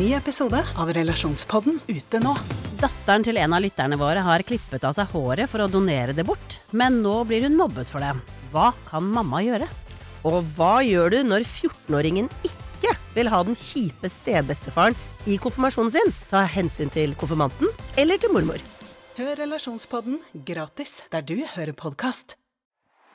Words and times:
Ny 0.00 0.14
episode 0.16 0.56
av 0.80 0.88
Relasjonspodden 0.96 1.74
ute 1.90 2.20
nå. 2.22 2.30
Datteren 2.80 3.24
til 3.26 3.36
en 3.36 3.52
av 3.52 3.60
lytterne 3.60 3.98
våre 4.00 4.22
har 4.24 4.40
klippet 4.48 4.86
av 4.88 4.94
seg 4.96 5.10
håret 5.12 5.50
for 5.52 5.60
å 5.60 5.66
donere 5.68 6.14
det 6.16 6.24
bort, 6.24 6.56
men 6.72 7.02
nå 7.04 7.18
blir 7.28 7.44
hun 7.44 7.58
mobbet 7.58 7.90
for 7.90 8.00
det. 8.00 8.14
Hva 8.48 8.70
kan 8.86 9.04
mamma 9.04 9.42
gjøre? 9.44 9.68
Og 10.24 10.38
hva 10.56 10.78
gjør 10.86 11.12
du 11.12 11.18
når 11.28 11.44
14-åringen 11.44 12.32
ikke 12.48 12.96
vil 13.18 13.28
ha 13.28 13.42
den 13.44 13.58
kjipe 13.60 14.08
stebestefaren 14.08 14.96
i 15.28 15.36
konfirmasjonen 15.42 15.92
sin? 15.98 16.16
Ta 16.32 16.46
hensyn 16.48 16.88
til 16.96 17.12
konfirmanten 17.20 17.68
eller 18.00 18.24
til 18.24 18.32
mormor. 18.32 18.64
Hør 19.20 19.36
Relasjonspodden 19.44 20.22
gratis 20.48 21.02
der 21.12 21.28
du 21.28 21.42
hører 21.44 21.76
podkast. 21.76 22.39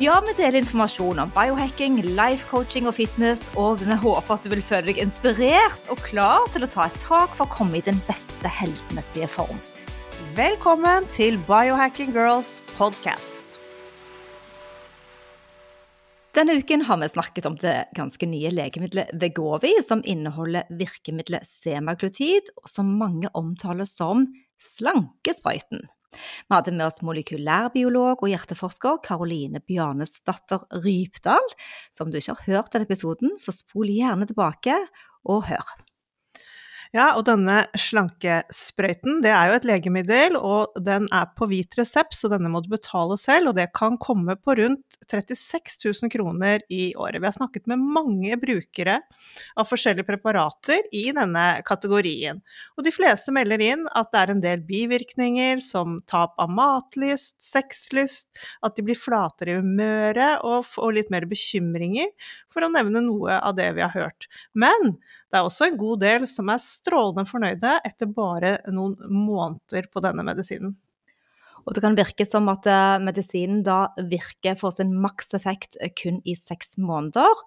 Ja, 0.00 0.14
vi 0.24 0.32
deler 0.32 0.62
informasjon 0.62 1.18
om 1.20 1.32
biohacking, 1.34 1.98
life 2.16 2.46
coaching 2.48 2.86
og 2.88 2.94
fitness, 2.96 3.42
og 3.60 3.82
vi 3.82 3.98
håper 4.00 4.32
at 4.32 4.46
du 4.46 4.48
vil 4.48 4.62
føle 4.64 4.86
deg 4.86 5.00
inspirert 5.02 5.90
og 5.92 6.00
klar 6.06 6.46
til 6.54 6.64
å 6.64 6.68
ta 6.72 6.86
et 6.88 6.96
tak 7.02 7.34
for 7.36 7.44
å 7.44 7.52
komme 7.52 7.76
i 7.76 7.84
den 7.84 8.00
beste 8.06 8.48
helsemessige 8.48 9.28
form. 9.28 9.60
Velkommen 10.38 11.04
til 11.12 11.36
Biohacking 11.44 12.16
Girls 12.16 12.62
podcast. 12.78 13.58
Denne 16.32 16.56
uken 16.64 16.88
har 16.88 17.04
vi 17.04 17.12
snakket 17.12 17.52
om 17.52 17.60
det 17.60 17.76
ganske 18.00 18.32
nye 18.32 18.56
legemiddelet 18.56 19.12
Vegovi, 19.20 19.76
som 19.84 20.00
inneholder 20.08 20.64
virkemiddelet 20.80 21.44
semaglutid, 21.44 22.48
og 22.56 22.72
som 22.72 22.96
mange 22.96 23.28
omtaler 23.36 23.84
som 23.84 24.30
slankesprøyten. 24.64 25.90
Vi 26.14 26.54
hadde 26.54 26.74
med 26.74 26.86
oss 26.88 27.02
molekylærbiolog 27.06 28.24
og 28.24 28.32
hjerteforsker 28.32 29.02
Karoline 29.06 29.62
Bjarnesdatter 29.62 30.66
Rypdal. 30.82 31.54
Så 31.94 32.06
om 32.06 32.10
du 32.10 32.18
ikke 32.20 32.36
har 32.38 32.50
hørt 32.50 32.74
den 32.74 32.86
episoden, 32.88 33.36
så 33.38 33.54
spol 33.54 33.90
gjerne 33.92 34.28
tilbake 34.30 34.76
og 35.28 35.46
hør. 35.50 35.76
Ja, 36.90 37.12
og 37.14 37.22
denne 37.28 37.60
slankesprøyten, 37.78 39.20
det 39.22 39.30
er 39.30 39.46
jo 39.46 39.58
et 39.60 39.66
legemiddel, 39.68 40.34
og 40.34 40.72
den 40.82 41.04
er 41.14 41.28
på 41.38 41.46
hvit 41.46 41.76
resept, 41.78 42.16
så 42.18 42.26
denne 42.32 42.50
må 42.50 42.64
du 42.64 42.66
betale 42.72 43.14
selv, 43.20 43.52
og 43.52 43.54
det 43.60 43.68
kan 43.78 43.94
komme 44.02 44.34
på 44.34 44.56
rundt 44.58 44.98
36 45.06 45.76
000 45.86 46.10
kroner 46.10 46.64
i 46.66 46.88
året. 46.98 47.20
Vi 47.22 47.28
har 47.28 47.36
snakket 47.36 47.70
med 47.70 47.84
mange 47.94 48.34
brukere 48.42 48.96
av 49.54 49.68
forskjellige 49.70 50.08
preparater 50.08 50.88
i 50.90 51.04
denne 51.14 51.44
kategorien, 51.68 52.42
og 52.74 52.82
de 52.82 52.94
fleste 52.96 53.30
melder 53.38 53.62
inn 53.68 53.86
at 53.94 54.10
det 54.10 54.24
er 54.24 54.34
en 54.34 54.42
del 54.42 54.66
bivirkninger 54.66 55.62
som 55.62 56.00
tap 56.10 56.34
av 56.42 56.50
matlyst, 56.50 57.36
sexlyst, 57.38 58.26
at 58.66 58.74
de 58.74 58.88
blir 58.90 58.98
flatere 58.98 59.54
i 59.54 59.62
humøret 59.62 60.42
og 60.42 60.66
får 60.66 60.98
litt 60.98 61.14
mer 61.14 61.30
bekymringer, 61.30 62.10
for 62.50 62.66
å 62.66 62.72
nevne 62.74 63.06
noe 63.06 63.38
av 63.38 63.54
det 63.54 63.70
vi 63.78 63.86
har 63.86 63.94
hørt. 63.94 64.26
Men 64.58 64.96
det 65.30 65.38
er 65.38 65.46
også 65.46 65.68
en 65.70 65.78
god 65.78 66.02
del 66.02 66.26
som 66.26 66.50
er 66.50 66.58
strålende 66.80 67.26
fornøyde 67.28 67.76
etter 67.86 68.10
bare 68.12 68.58
noen 68.72 68.96
måneder 69.12 69.88
på 69.92 70.02
denne 70.04 70.24
medisinen. 70.26 70.76
Og 71.66 71.76
det 71.76 71.82
kan 71.84 71.96
virke 71.98 72.24
som 72.24 72.48
at 72.52 72.66
eh, 72.70 72.98
medisinen 73.04 73.60
da 73.66 73.90
virker 74.00 74.56
for 74.60 74.72
sin 74.74 74.94
makseffekt 75.02 75.76
kun 76.00 76.22
i 76.24 76.36
seks 76.38 76.78
måneder. 76.80 77.44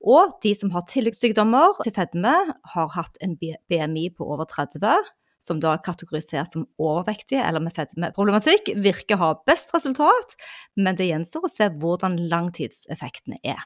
Og 0.00 0.36
de 0.44 0.52
som 0.56 0.72
har 0.72 0.86
tilleggssykdommer 0.88 1.80
til 1.84 1.94
fedme, 1.96 2.34
har 2.74 2.92
hatt 2.94 3.18
en 3.24 3.36
BMI 3.40 4.06
på 4.16 4.28
over 4.28 4.48
30, 4.48 5.08
som 5.40 5.60
da 5.60 5.74
er 5.74 5.84
kategorisert 5.84 6.52
som 6.52 6.66
overvektige 6.80 7.42
eller 7.44 7.64
med 7.64 7.76
fedmeproblematikk, 7.76 8.74
virker 8.80 9.16
å 9.16 9.22
ha 9.22 9.30
best 9.48 9.72
resultat, 9.76 10.36
men 10.76 10.96
det 10.96 11.08
gjenstår 11.08 11.48
å 11.48 11.52
se 11.52 11.68
hvordan 11.80 12.18
langtidseffektene 12.32 13.40
er. 13.44 13.60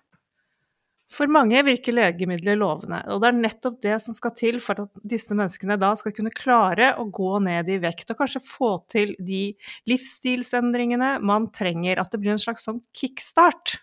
For 1.15 1.31
mange 1.31 1.61
virker 1.63 1.95
legemidler 1.95 2.59
lovende, 2.59 2.99
og 3.13 3.21
det 3.23 3.29
er 3.29 3.37
nettopp 3.39 3.77
det 3.85 3.95
som 4.03 4.17
skal 4.17 4.33
til 4.35 4.59
for 4.63 4.83
at 4.83 5.03
disse 5.07 5.37
menneskene 5.37 5.77
da 5.79 5.93
skal 5.99 6.15
kunne 6.17 6.33
klare 6.35 6.91
å 6.99 7.07
gå 7.07 7.37
ned 7.45 7.71
i 7.71 7.79
vekt, 7.83 8.11
og 8.11 8.19
kanskje 8.19 8.43
få 8.43 8.73
til 8.91 9.15
de 9.23 9.45
livsstilsendringene 9.91 11.17
man 11.23 11.51
trenger, 11.55 12.03
at 12.03 12.11
det 12.11 12.23
blir 12.23 12.35
en 12.35 12.43
slags 12.43 12.67
sånn 12.67 12.83
kickstart. 12.97 13.79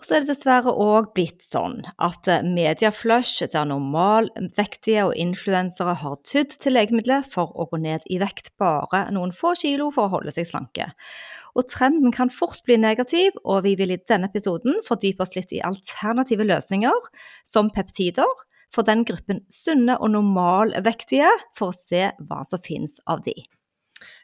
Og 0.00 0.06
så 0.08 0.16
er 0.16 0.22
det 0.24 0.30
dessverre 0.30 0.72
òg 0.80 1.10
blitt 1.12 1.42
sånn 1.44 1.82
at 2.00 2.24
mediaflush 2.46 3.44
der 3.52 3.66
normalvektige 3.68 5.02
og 5.10 5.12
influensere 5.20 5.92
har 6.00 6.14
tydd 6.24 6.54
til 6.56 6.72
legemidler 6.72 7.26
for 7.28 7.52
å 7.52 7.66
gå 7.68 7.82
ned 7.84 8.06
i 8.08 8.16
vekt 8.22 8.48
bare 8.56 9.02
noen 9.12 9.34
få 9.36 9.52
kilo 9.60 9.90
for 9.92 10.08
å 10.08 10.14
holde 10.16 10.32
seg 10.32 10.48
slanke. 10.48 10.88
Og 11.52 11.68
trenden 11.68 12.16
kan 12.16 12.32
fort 12.32 12.64
bli 12.64 12.78
negativ, 12.80 13.36
og 13.44 13.66
vi 13.68 13.74
vil 13.76 13.92
i 13.92 14.00
denne 14.00 14.32
episoden 14.32 14.80
fordype 14.88 15.26
oss 15.26 15.36
litt 15.36 15.52
i 15.52 15.60
alternative 15.68 16.48
løsninger, 16.48 17.12
som 17.44 17.68
peptider, 17.68 18.48
for 18.72 18.88
den 18.88 19.04
gruppen 19.04 19.44
sunne 19.52 19.98
og 20.00 20.14
normalvektige, 20.16 21.28
for 21.58 21.74
å 21.74 21.76
se 21.76 22.08
hva 22.24 22.40
som 22.48 22.62
finnes 22.64 23.02
av 23.04 23.20
de. 23.26 23.36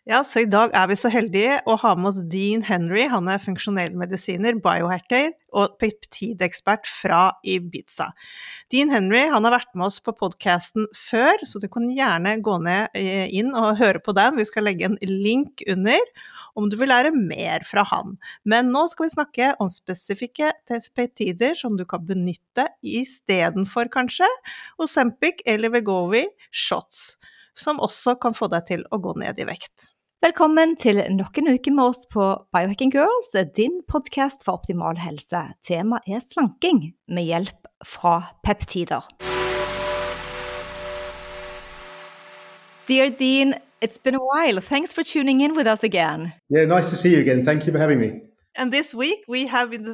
Ja, 0.06 0.20
så 0.22 0.44
i 0.44 0.46
dag 0.46 0.70
er 0.78 0.86
vi 0.86 0.94
så 0.94 1.10
heldige 1.10 1.56
å 1.66 1.74
ha 1.82 1.90
med 1.98 2.12
oss 2.12 2.18
Dean 2.30 2.60
Henry. 2.62 3.08
Han 3.10 3.26
er 3.26 3.40
funksjonell 3.42 3.96
medisiner, 3.98 4.54
biohacker 4.62 5.32
og 5.50 5.72
peptidekspert 5.82 6.86
fra 6.86 7.32
Ibiza. 7.42 8.12
Dean 8.70 8.92
Henry 8.94 9.24
han 9.32 9.42
har 9.48 9.56
vært 9.56 9.72
med 9.74 9.88
oss 9.88 9.96
på 9.98 10.14
podkasten 10.14 10.86
før, 10.94 11.42
så 11.42 11.58
du 11.58 11.66
kan 11.74 11.88
gjerne 11.90 12.36
gå 12.46 12.54
ned 12.62 12.94
eh, 12.94 13.26
inn 13.34 13.50
og 13.58 13.80
høre 13.80 13.98
på 13.98 14.14
den. 14.14 14.38
Vi 14.38 14.46
skal 14.46 14.68
legge 14.68 14.86
en 14.86 14.94
link 15.10 15.64
under 15.74 16.06
om 16.54 16.70
du 16.70 16.78
vil 16.78 16.92
lære 16.94 17.10
mer 17.10 17.66
fra 17.66 17.82
han. 17.90 18.14
Men 18.46 18.70
nå 18.70 18.84
skal 18.92 19.08
vi 19.08 19.16
snakke 19.16 19.50
om 19.58 19.74
spesifikke 19.74 20.52
peptider 20.70 21.58
som 21.58 21.74
du 21.74 21.82
kan 21.82 22.06
benytte 22.06 22.68
istedenfor, 22.86 23.90
kanskje, 23.90 24.30
Osempic 24.78 25.42
eller 25.50 25.74
Vegovi 25.74 26.28
shots, 26.54 27.16
som 27.58 27.82
også 27.82 28.14
kan 28.22 28.38
få 28.38 28.46
deg 28.54 28.70
til 28.70 28.86
å 28.94 29.02
gå 29.02 29.18
ned 29.18 29.42
i 29.42 29.50
vekt. 29.50 29.90
Velkommen 30.26 30.72
til 30.76 30.98
nok 31.14 31.38
en 31.38 31.52
uke 31.54 31.70
med 31.70 31.84
oss 31.84 32.00
på 32.10 32.24
Biohacking 32.50 32.90
Girls, 32.90 33.28
din 33.56 33.76
podkast 33.86 34.42
for 34.44 34.58
optimal 34.58 34.98
helse. 34.98 35.42
Temaet 35.62 36.08
er 36.10 36.24
slanking 36.24 36.80
med 37.06 37.28
hjelp 37.28 37.68
fra 37.86 38.14
peptider. 38.42 39.06
Dear 42.88 43.12
Dean, 43.20 43.54
it's 43.80 44.02
been 44.02 44.16
a 44.16 44.24
while. 44.30 44.60
Thanks 44.60 44.92
for 44.92 45.04
tuning 45.04 45.42
in 45.42 45.54
with 45.56 45.68
us 45.68 45.84
again. 45.84 46.32
Yeah, 46.50 46.66
nice 46.66 46.90
to 46.90 46.96
see 46.96 47.14
you 47.14 47.20
again. 47.20 47.44
Thank 47.44 47.66
you 47.66 47.72
for 47.72 47.78
having 47.78 48.00
me. 48.00 48.10
And 48.56 48.72
this 48.72 48.94
week 48.94 49.20
we 49.28 49.46
have 49.46 49.70
been 49.70 49.86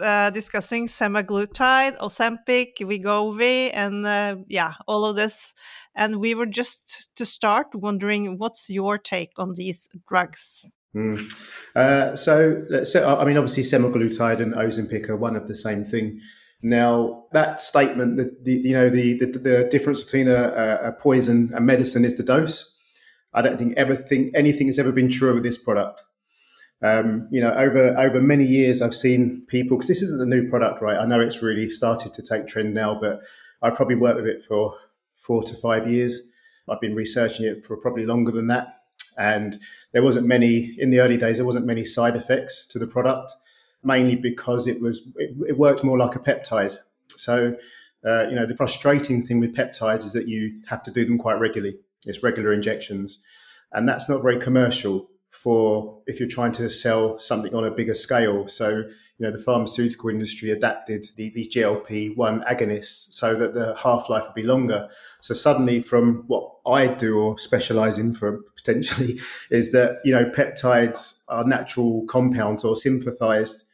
uh, 0.00 0.30
discussing 0.30 0.88
semaglutide, 0.88 1.96
Ozempic, 1.98 2.80
Wegovy, 2.80 3.70
and 3.74 4.06
uh, 4.06 4.36
yeah, 4.48 4.72
all 4.88 5.04
of 5.04 5.14
this 5.14 5.52
and 5.98 6.20
we 6.20 6.32
were 6.32 6.46
just 6.46 7.10
to 7.16 7.26
start 7.26 7.74
wondering 7.74 8.38
what's 8.38 8.70
your 8.70 8.96
take 8.96 9.32
on 9.36 9.54
these 9.54 9.88
drugs? 10.08 10.70
Mm. 10.96 11.30
Uh, 11.74 12.16
so, 12.16 12.64
so, 12.84 13.18
I 13.18 13.24
mean, 13.24 13.36
obviously, 13.36 13.64
semaglutide 13.64 14.40
and 14.40 14.54
Ozempic 14.54 15.08
are 15.08 15.16
one 15.16 15.36
of 15.36 15.48
the 15.48 15.56
same 15.56 15.84
thing. 15.84 16.20
Now, 16.62 17.24
that 17.32 17.60
statement, 17.60 18.16
that 18.16 18.44
the, 18.44 18.52
you 18.52 18.72
know, 18.72 18.88
the, 18.88 19.18
the, 19.18 19.26
the 19.26 19.68
difference 19.70 20.04
between 20.04 20.28
a, 20.28 20.78
a, 20.82 20.92
poison 20.92 21.50
and 21.54 21.66
medicine 21.66 22.04
is 22.04 22.16
the 22.16 22.22
dose. 22.22 22.76
I 23.34 23.42
don't 23.42 23.58
think 23.58 23.76
ever 23.76 23.94
think 23.94 24.32
anything 24.34 24.68
has 24.68 24.78
ever 24.78 24.90
been 24.90 25.10
true 25.10 25.34
with 25.34 25.42
this 25.42 25.58
product. 25.58 26.04
Um, 26.80 27.28
you 27.30 27.40
know, 27.40 27.52
over 27.52 27.96
over 27.98 28.20
many 28.20 28.44
years, 28.44 28.80
I've 28.80 28.94
seen 28.94 29.44
people 29.48 29.76
because 29.76 29.88
this 29.88 30.02
isn't 30.02 30.22
a 30.22 30.26
new 30.26 30.48
product, 30.48 30.80
right? 30.80 30.96
I 30.96 31.06
know 31.06 31.20
it's 31.20 31.42
really 31.42 31.68
started 31.68 32.14
to 32.14 32.22
take 32.22 32.46
trend 32.46 32.72
now, 32.72 32.98
but 32.98 33.20
I've 33.62 33.74
probably 33.74 33.96
worked 33.96 34.16
with 34.16 34.26
it 34.26 34.42
for 34.42 34.74
four 35.18 35.42
to 35.42 35.54
five 35.54 35.90
years. 35.90 36.22
I've 36.68 36.80
been 36.80 36.94
researching 36.94 37.46
it 37.46 37.64
for 37.64 37.76
probably 37.76 38.06
longer 38.06 38.32
than 38.32 38.46
that. 38.48 38.82
And 39.18 39.58
there 39.92 40.02
wasn't 40.02 40.26
many 40.26 40.76
in 40.78 40.90
the 40.90 41.00
early 41.00 41.16
days. 41.16 41.38
There 41.38 41.46
wasn't 41.46 41.66
many 41.66 41.84
side 41.84 42.14
effects 42.14 42.66
to 42.68 42.78
the 42.78 42.86
product, 42.86 43.32
mainly 43.82 44.16
because 44.16 44.66
it 44.66 44.80
was 44.80 45.10
it, 45.16 45.34
it 45.48 45.58
worked 45.58 45.82
more 45.82 45.98
like 45.98 46.14
a 46.14 46.20
peptide. 46.20 46.78
So, 47.16 47.56
uh, 48.06 48.28
you 48.28 48.36
know, 48.36 48.46
the 48.46 48.56
frustrating 48.56 49.22
thing 49.22 49.40
with 49.40 49.56
peptides 49.56 50.04
is 50.04 50.12
that 50.12 50.28
you 50.28 50.60
have 50.68 50.82
to 50.84 50.92
do 50.92 51.04
them 51.04 51.18
quite 51.18 51.40
regularly. 51.40 51.78
It's 52.06 52.22
regular 52.22 52.52
injections, 52.52 53.22
and 53.72 53.88
that's 53.88 54.08
not 54.08 54.22
very 54.22 54.38
commercial. 54.38 55.10
For 55.28 56.02
if 56.06 56.18
you're 56.18 56.28
trying 56.28 56.52
to 56.52 56.68
sell 56.68 57.18
something 57.18 57.54
on 57.54 57.64
a 57.64 57.70
bigger 57.70 57.94
scale. 57.94 58.48
So, 58.48 58.70
you 58.70 59.26
know, 59.26 59.30
the 59.30 59.38
pharmaceutical 59.38 60.10
industry 60.10 60.50
adapted 60.50 61.06
the, 61.16 61.30
these 61.30 61.54
GLP 61.54 62.16
1 62.16 62.42
agonists 62.42 63.12
so 63.12 63.34
that 63.34 63.54
the 63.54 63.76
half 63.76 64.08
life 64.08 64.24
would 64.24 64.34
be 64.34 64.42
longer. 64.42 64.88
So, 65.20 65.34
suddenly, 65.34 65.82
from 65.82 66.24
what 66.26 66.50
I 66.66 66.86
do 66.86 67.18
or 67.18 67.38
specialize 67.38 67.98
in 67.98 68.14
for 68.14 68.42
potentially, 68.56 69.18
is 69.50 69.72
that, 69.72 69.98
you 70.04 70.12
know, 70.12 70.24
peptides 70.26 71.20
are 71.28 71.44
natural 71.44 72.04
compounds 72.06 72.64
or 72.64 72.76
synthesized. 72.76 73.64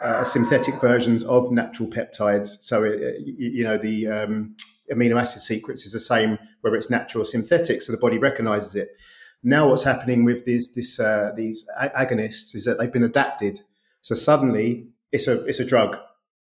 Uh, 0.00 0.22
synthetic 0.22 0.80
versions 0.80 1.24
of 1.24 1.50
natural 1.50 1.88
peptides. 1.88 2.62
So, 2.62 2.84
it, 2.84 3.16
you 3.26 3.64
know, 3.64 3.76
the 3.76 4.06
um, 4.06 4.54
amino 4.92 5.20
acid 5.20 5.42
sequence 5.42 5.84
is 5.84 5.92
the 5.92 6.00
same, 6.00 6.38
whether 6.60 6.76
it's 6.76 6.90
natural 6.90 7.22
or 7.22 7.24
synthetic. 7.24 7.82
So 7.82 7.92
the 7.92 7.98
body 7.98 8.18
recognizes 8.18 8.74
it. 8.74 8.96
Now, 9.42 9.68
what's 9.68 9.84
happening 9.84 10.24
with 10.24 10.44
these 10.44 10.74
this, 10.74 10.98
uh, 10.98 11.32
these 11.36 11.66
agonists 11.80 12.54
is 12.54 12.64
that 12.64 12.78
they've 12.78 12.92
been 12.92 13.04
adapted. 13.04 13.60
So 14.00 14.14
suddenly, 14.14 14.88
it's 15.12 15.28
a 15.28 15.44
it's 15.44 15.60
a 15.60 15.64
drug. 15.64 15.98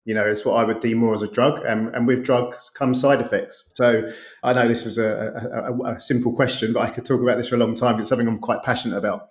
You 0.04 0.14
know, 0.14 0.26
it's 0.26 0.44
what 0.44 0.54
I 0.54 0.64
would 0.64 0.80
deem 0.80 0.98
more 0.98 1.14
as 1.14 1.22
a 1.22 1.30
drug, 1.30 1.64
and, 1.64 1.94
and 1.94 2.06
with 2.08 2.24
drugs 2.24 2.70
come 2.70 2.92
side 2.92 3.20
effects. 3.20 3.70
So 3.74 4.10
I 4.42 4.52
know 4.52 4.66
this 4.66 4.84
was 4.84 4.98
a, 4.98 5.70
a, 5.70 5.92
a 5.92 6.00
simple 6.00 6.32
question, 6.32 6.72
but 6.72 6.80
I 6.80 6.90
could 6.90 7.04
talk 7.04 7.20
about 7.22 7.38
this 7.38 7.48
for 7.48 7.54
a 7.54 7.58
long 7.58 7.74
time. 7.74 8.00
It's 8.00 8.08
something 8.08 8.26
I'm 8.26 8.40
quite 8.40 8.64
passionate 8.64 8.96
about. 8.96 9.28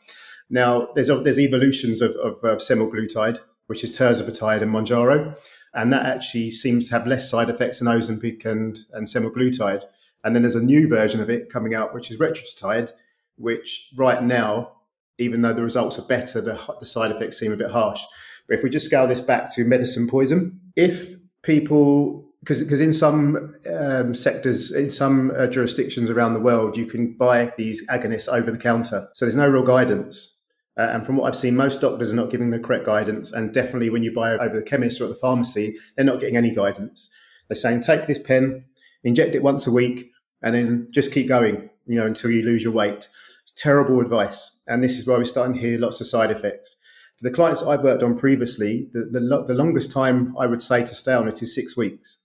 Now, 0.49 0.87
there's 0.95 1.07
there's 1.07 1.39
evolutions 1.39 2.01
of, 2.01 2.11
of, 2.15 2.43
of 2.43 2.59
semaglutide, 2.59 3.39
which 3.67 3.83
is 3.83 3.97
tirzepatide 3.97 4.61
and 4.61 4.73
Mounjaro, 4.73 5.37
and 5.73 5.91
that 5.91 6.05
actually 6.05 6.51
seems 6.51 6.87
to 6.87 6.95
have 6.95 7.05
less 7.05 7.29
side 7.29 7.49
effects 7.49 7.79
than 7.79 7.87
Ozempic 7.87 8.45
and 8.45 8.79
and 8.93 9.07
semaglutide. 9.07 9.83
And 10.23 10.35
then 10.35 10.43
there's 10.43 10.55
a 10.55 10.63
new 10.63 10.87
version 10.87 11.19
of 11.19 11.29
it 11.29 11.49
coming 11.49 11.73
out, 11.73 11.93
which 11.93 12.11
is 12.11 12.17
retatrutide, 12.17 12.93
which 13.41 13.89
right 13.95 14.21
now, 14.23 14.71
even 15.17 15.41
though 15.41 15.53
the 15.53 15.63
results 15.63 15.99
are 15.99 16.07
better, 16.07 16.41
the, 16.41 16.59
the 16.79 16.85
side 16.85 17.11
effects 17.11 17.37
seem 17.37 17.51
a 17.51 17.57
bit 17.57 17.71
harsh. 17.71 18.01
But 18.47 18.57
if 18.57 18.63
we 18.63 18.69
just 18.69 18.85
scale 18.85 19.07
this 19.07 19.21
back 19.21 19.53
to 19.55 19.63
medicine 19.63 20.07
poison, 20.07 20.59
if 20.75 21.15
people 21.43 22.27
because 22.41 22.63
because 22.63 22.81
in 22.81 22.93
some 22.93 23.53
um, 23.71 24.13
sectors, 24.15 24.71
in 24.71 24.89
some 24.89 25.31
uh, 25.37 25.47
jurisdictions 25.47 26.09
around 26.09 26.33
the 26.33 26.39
world, 26.39 26.75
you 26.75 26.85
can 26.85 27.13
buy 27.13 27.53
these 27.57 27.87
agonists 27.87 28.27
over 28.27 28.51
the 28.51 28.57
counter. 28.57 29.09
So 29.13 29.25
there's 29.25 29.35
no 29.35 29.47
real 29.47 29.63
guidance. 29.63 30.39
Uh, 30.77 30.89
and 30.93 31.05
from 31.05 31.17
what 31.17 31.27
I've 31.27 31.35
seen, 31.35 31.55
most 31.55 31.81
doctors 31.81 32.11
are 32.11 32.15
not 32.15 32.31
giving 32.31 32.49
the 32.49 32.57
correct 32.57 32.85
guidance. 32.85 33.31
And 33.31 33.53
definitely 33.53 33.89
when 33.89 34.03
you 34.03 34.13
buy 34.13 34.33
over 34.33 34.55
the 34.55 34.63
chemist 34.63 35.01
or 35.01 35.03
at 35.03 35.09
the 35.09 35.15
pharmacy, 35.15 35.77
they're 35.95 36.05
not 36.05 36.19
getting 36.19 36.37
any 36.37 36.51
guidance. 36.55 37.11
They're 37.47 37.55
saying, 37.57 37.81
take 37.81 38.07
this 38.07 38.19
pen, 38.19 38.65
inject 39.03 39.35
it 39.35 39.43
once 39.43 39.67
a 39.67 39.71
week, 39.71 40.11
and 40.41 40.55
then 40.55 40.87
just 40.89 41.13
keep 41.13 41.27
going, 41.27 41.69
you 41.85 41.99
know, 41.99 42.05
until 42.05 42.31
you 42.31 42.43
lose 42.43 42.63
your 42.63 42.73
weight. 42.73 43.09
It's 43.51 43.61
terrible 43.61 43.99
advice. 43.99 44.59
And 44.67 44.83
this 44.83 44.97
is 44.97 45.05
why 45.05 45.17
we're 45.17 45.25
starting 45.25 45.55
to 45.55 45.59
hear 45.59 45.77
lots 45.77 45.99
of 45.99 46.07
side 46.07 46.31
effects. 46.31 46.77
For 47.17 47.23
the 47.27 47.35
clients 47.35 47.61
I've 47.61 47.83
worked 47.83 48.03
on 48.03 48.17
previously, 48.17 48.89
the, 48.93 49.01
the, 49.03 49.45
the 49.47 49.53
longest 49.53 49.91
time 49.91 50.35
I 50.39 50.47
would 50.47 50.61
say 50.61 50.85
to 50.85 50.95
stay 50.95 51.13
on 51.13 51.27
it 51.27 51.41
is 51.41 51.53
six 51.53 51.75
weeks. 51.75 52.23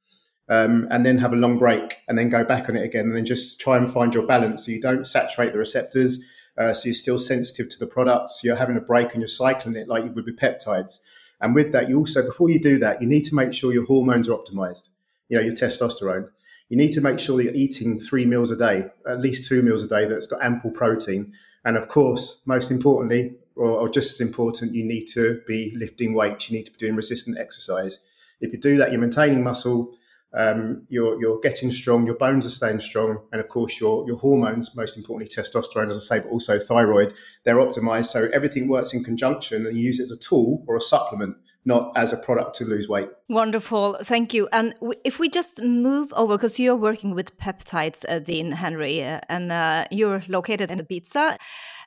Um, 0.49 0.87
and 0.91 1.05
then 1.05 1.19
have 1.19 1.33
a 1.33 1.37
long 1.37 1.59
break 1.59 1.97
and 2.07 2.17
then 2.17 2.29
go 2.29 2.45
back 2.45 2.69
on 2.69 2.77
it 2.77 2.85
again 2.85 3.07
and 3.07 3.17
then 3.17 3.27
just 3.27 3.61
try 3.61 3.77
and 3.77 3.93
find 3.93 4.15
your 4.15 4.25
balance 4.29 4.65
so 4.65 4.71
you 4.71 4.81
don't 4.81 5.05
saturate 5.05 5.53
the 5.53 5.59
receptors 5.59 6.23
uh, 6.57 6.73
so 6.73 6.87
you're 6.87 6.95
still 6.95 7.19
sensitive 7.19 7.69
to 7.69 7.79
the 7.81 7.87
products 7.89 8.41
so 8.41 8.47
you're 8.47 8.55
having 8.55 8.77
a 8.77 8.81
break 8.81 9.13
and 9.13 9.21
you're 9.21 9.27
cycling 9.27 9.75
it 9.75 9.89
like 9.89 10.05
you 10.05 10.13
would 10.13 10.25
with 10.25 10.39
peptides 10.39 11.01
and 11.41 11.53
with 11.53 11.73
that 11.73 11.89
you 11.89 11.99
also 11.99 12.23
before 12.25 12.49
you 12.49 12.61
do 12.61 12.79
that 12.79 13.03
you 13.03 13.09
need 13.09 13.25
to 13.25 13.35
make 13.35 13.53
sure 13.53 13.73
your 13.73 13.87
hormones 13.87 14.29
are 14.29 14.39
optimized 14.39 14.91
you 15.29 15.37
know 15.37 15.43
your 15.43 15.53
testosterone 15.53 16.29
you 16.69 16.77
need 16.77 16.93
to 16.93 17.01
make 17.01 17.19
sure 17.19 17.41
you're 17.41 17.55
eating 17.55 17.99
three 17.99 18.27
meals 18.27 18.51
a 18.51 18.57
day, 18.57 18.87
at 19.09 19.21
least 19.21 19.49
two 19.49 19.63
meals 19.63 19.83
a 19.83 19.89
day 19.89 20.07
that's 20.07 20.27
got 20.27 20.43
ample 20.43 20.71
protein. 20.71 21.33
And 21.65 21.77
of 21.77 21.89
course, 21.89 22.43
most 22.47 22.71
importantly, 22.71 23.37
or, 23.55 23.71
or 23.71 23.89
just 23.89 24.21
as 24.21 24.27
important, 24.27 24.75
you 24.75 24.85
need 24.85 25.07
to 25.15 25.41
be 25.47 25.73
lifting 25.77 26.15
weights. 26.15 26.51
You 26.51 26.57
need 26.57 26.67
to 26.67 26.73
be 26.73 26.79
doing 26.79 26.97
resistant 26.97 27.39
exercise. 27.39 28.01
If 28.41 28.53
you 28.53 28.61
do 28.61 28.77
that, 28.77 28.91
you're 28.91 29.01
maintaining 29.01 29.43
muscle, 29.43 29.97
um, 30.35 30.87
you're, 30.89 31.19
you're 31.21 31.41
getting 31.41 31.71
strong, 31.71 32.05
your 32.05 32.17
bones 32.17 32.45
are 32.45 32.51
staying 32.51 32.81
strong, 32.81 33.27
and 33.33 33.41
of 33.41 33.49
course, 33.49 33.81
your, 33.81 34.07
your 34.07 34.19
hormones, 34.19 34.77
most 34.77 34.97
importantly, 34.97 35.35
testosterone, 35.35 35.89
as 35.89 35.97
I 35.97 36.17
say, 36.17 36.23
but 36.23 36.31
also 36.31 36.59
thyroid, 36.59 37.15
they're 37.45 37.57
optimized. 37.57 38.07
So 38.07 38.29
everything 38.35 38.69
works 38.69 38.93
in 38.93 39.03
conjunction 39.03 39.67
and 39.67 39.77
you 39.77 39.85
use 39.85 40.01
it 40.01 40.05
as 40.05 40.11
a 40.11 40.17
tool 40.17 40.65
or 40.67 40.77
a 40.77 40.81
supplement 40.81 41.37
not 41.67 41.93
as 41.97 42.13
a 42.13 42.17
product 42.17 42.55
to 42.55 42.65
lose 42.65 42.89
weight. 42.89 43.09
Wonderful, 43.29 43.99
thank 44.05 44.33
you. 44.33 44.49
And 44.53 44.75
if 45.05 45.19
we 45.19 45.29
just 45.29 45.61
move 45.61 46.13
over, 46.15 46.39
because 46.39 46.59
you're 46.59 46.77
working 46.77 47.15
with 47.15 47.37
peptides, 47.39 48.05
uh, 48.09 48.21
Dean 48.21 48.53
Henry, 48.53 49.03
uh, 49.03 49.21
and 49.29 49.51
uh, 49.51 49.87
you're 49.91 50.23
located 50.29 50.71
in 50.71 50.79
Ibiza, 50.79 51.37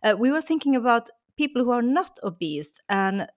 uh, 0.03 0.15
we 0.17 0.31
were 0.31 0.41
thinking 0.41 0.75
about 0.75 1.09
people 1.37 1.63
who 1.63 1.71
are 1.71 1.81
not 1.81 2.19
obese 2.23 2.79
and 2.89 3.27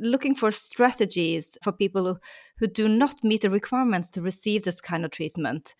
looking 0.00 0.34
for 0.34 0.50
strategies 0.50 1.56
for 1.62 1.70
people 1.70 2.04
who, 2.04 2.18
who 2.58 2.66
do 2.66 2.88
not 2.88 3.22
meet 3.22 3.42
the 3.42 3.50
requirements 3.50 4.10
to 4.10 4.20
receive 4.20 4.64
this 4.64 4.80
kind 4.80 5.04
of 5.04 5.12
treatment. 5.12 5.74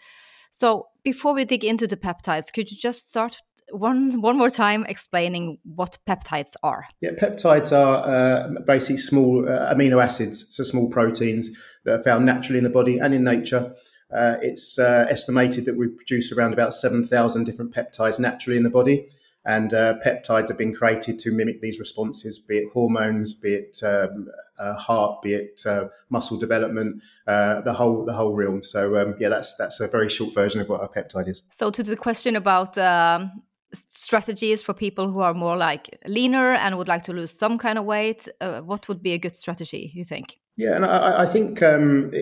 So 0.52 0.86
before 1.02 1.34
we 1.34 1.44
dig 1.44 1.64
into 1.64 1.88
the 1.88 1.96
peptides, 1.96 2.52
could 2.52 2.70
you 2.70 2.76
just 2.76 3.08
start 3.08 3.38
one 3.70 4.20
one 4.20 4.36
more 4.36 4.50
time 4.50 4.84
explaining 4.86 5.58
what 5.64 5.98
peptides 6.06 6.54
are. 6.62 6.86
Yeah, 7.00 7.12
peptides 7.12 7.72
are 7.72 8.06
uh, 8.06 8.60
basically 8.66 8.98
small 8.98 9.48
uh, 9.48 9.74
amino 9.74 10.02
acids, 10.02 10.54
so 10.54 10.64
small 10.64 10.88
proteins 10.90 11.50
that 11.84 12.00
are 12.00 12.02
found 12.02 12.26
naturally 12.26 12.58
in 12.58 12.64
the 12.64 12.70
body 12.70 12.98
and 12.98 13.14
in 13.14 13.24
nature. 13.24 13.74
Uh, 14.14 14.36
it's 14.42 14.78
uh, 14.78 15.06
estimated 15.08 15.64
that 15.64 15.76
we 15.76 15.88
produce 15.88 16.30
around 16.30 16.52
about 16.52 16.72
7,000 16.72 17.44
different 17.44 17.74
peptides 17.74 18.20
naturally 18.20 18.56
in 18.56 18.62
the 18.62 18.70
body. 18.70 19.08
And 19.46 19.74
uh, 19.74 19.96
peptides 20.04 20.48
have 20.48 20.56
been 20.56 20.74
created 20.74 21.18
to 21.18 21.32
mimic 21.32 21.60
these 21.60 21.78
responses, 21.78 22.38
be 22.38 22.58
it 22.58 22.72
hormones, 22.72 23.34
be 23.34 23.54
it 23.54 23.78
um, 23.82 24.28
uh, 24.58 24.74
heart, 24.74 25.20
be 25.20 25.34
it 25.34 25.62
muscle 26.08 26.38
development, 26.38 27.02
the 27.26 27.74
whole 27.76 28.06
the 28.06 28.14
whole 28.14 28.34
realm. 28.34 28.62
So 28.62 28.96
um, 28.96 29.16
yeah, 29.18 29.28
that's 29.28 29.54
that's 29.56 29.80
a 29.80 29.88
very 29.88 30.08
short 30.08 30.32
version 30.32 30.62
of 30.62 30.70
what 30.70 30.80
a 30.80 30.88
peptide 30.88 31.28
is. 31.28 31.42
So 31.50 31.70
to 31.70 31.82
the 31.82 31.96
question 31.96 32.36
about 32.36 32.78
um, 32.78 33.42
strategies 33.88 34.62
for 34.62 34.74
people 34.74 35.10
who 35.10 35.20
are 35.20 35.34
more 35.34 35.56
like 35.56 35.98
leaner 36.06 36.54
and 36.54 36.76
would 36.76 36.88
like 36.88 37.04
to 37.04 37.12
lose 37.12 37.30
some 37.30 37.58
kind 37.58 37.78
of 37.78 37.84
weight? 37.84 38.28
Uh, 38.40 38.60
what 38.60 38.88
would 38.88 39.02
be 39.02 39.12
a 39.12 39.18
good 39.18 39.36
strategy, 39.36 39.92
you 39.94 40.04
think? 40.04 40.38
Yeah, 40.56 40.76
and 40.76 40.84
I, 40.84 41.22
I 41.22 41.26
think 41.26 41.62
um, 41.62 42.12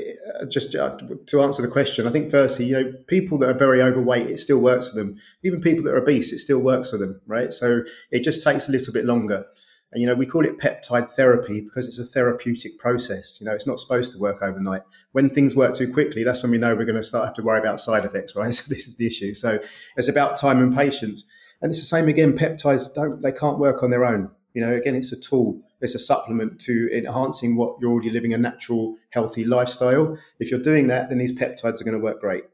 just 0.49 0.75
uh, 0.75 0.97
to 1.27 1.43
answer 1.43 1.61
the 1.61 1.69
question, 1.69 2.07
I 2.07 2.11
think 2.11 2.31
firstly, 2.31 2.65
you 2.65 2.73
know, 2.73 2.93
people 3.07 3.37
that 3.39 3.51
are 3.51 3.59
very 3.59 3.83
overweight, 3.83 4.27
it 4.27 4.39
still 4.39 4.59
works 4.59 4.89
for 4.89 4.97
them. 4.97 5.19
Even 5.43 5.61
people 5.61 5.85
that 5.85 5.93
are 5.93 5.99
obese, 5.99 6.33
it 6.33 6.39
still 6.39 6.61
works 6.61 6.91
for 6.91 6.97
them, 6.97 7.21
right? 7.27 7.53
So 7.53 7.83
it 8.11 8.23
just 8.23 8.43
takes 8.43 8.69
a 8.69 8.73
little 8.73 8.93
bit 8.95 9.05
longer. 9.05 9.45
And, 9.93 10.01
you 10.01 10.07
know, 10.07 10.15
we 10.15 10.25
call 10.25 10.47
it 10.47 10.57
peptide 10.57 11.11
therapy 11.11 11.61
because 11.61 11.87
it's 11.87 11.99
a 11.99 12.07
therapeutic 12.07 12.79
process. 12.79 13.39
You 13.39 13.47
know, 13.47 13.53
it's 13.53 13.67
not 13.67 13.79
supposed 13.79 14.13
to 14.13 14.19
work 14.19 14.41
overnight. 14.41 14.83
When 15.13 15.29
things 15.29 15.55
work 15.55 15.75
too 15.75 15.93
quickly, 15.93 16.25
that's 16.25 16.43
when 16.43 16.53
we 16.53 16.59
know 16.59 16.75
we're 16.75 16.87
going 16.87 16.97
to 16.97 17.03
start 17.03 17.27
have 17.27 17.35
to 17.35 17.43
worry 17.43 17.61
about 17.61 17.81
side 17.81 18.07
effects, 18.07 18.35
right? 18.37 18.55
So 18.55 18.65
this 18.69 18.89
is 18.89 18.97
the 18.97 19.07
issue. 19.07 19.35
So 19.35 19.61
it's 19.99 20.09
about 20.09 20.37
time 20.37 20.59
and 20.59 20.75
patience. 20.75 21.27
And 21.63 21.71
it's 21.71 21.81
the 21.81 21.87
same 21.87 22.09
again. 22.09 22.37
Peptides 22.37 22.93
don't 22.93 23.23
they 23.23 23.33
can't 23.33 23.59
work 23.59 23.83
on 23.83 23.91
their 23.91 24.05
own. 24.05 24.31
You 24.53 24.61
know, 24.61 24.75
again, 24.75 24.95
it's 24.95 25.13
a 25.13 25.19
tool. 25.19 25.63
It's 25.81 25.95
a 25.95 25.99
supplement 25.99 26.61
to 26.63 26.89
enhancing 26.93 27.57
what 27.57 27.77
you're 27.81 27.91
already 27.91 28.11
living 28.11 28.35
a 28.35 28.39
natural, 28.39 28.97
healthy 29.11 29.45
lifestyle. 29.45 30.19
If 30.39 30.51
you're 30.51 30.61
doing 30.61 30.89
that, 30.89 31.09
then 31.09 31.19
these 31.19 31.37
peptides 31.37 31.81
are 31.81 31.85
going 31.85 31.97
to 31.97 32.03
work 32.03 32.21
great. 32.21 32.45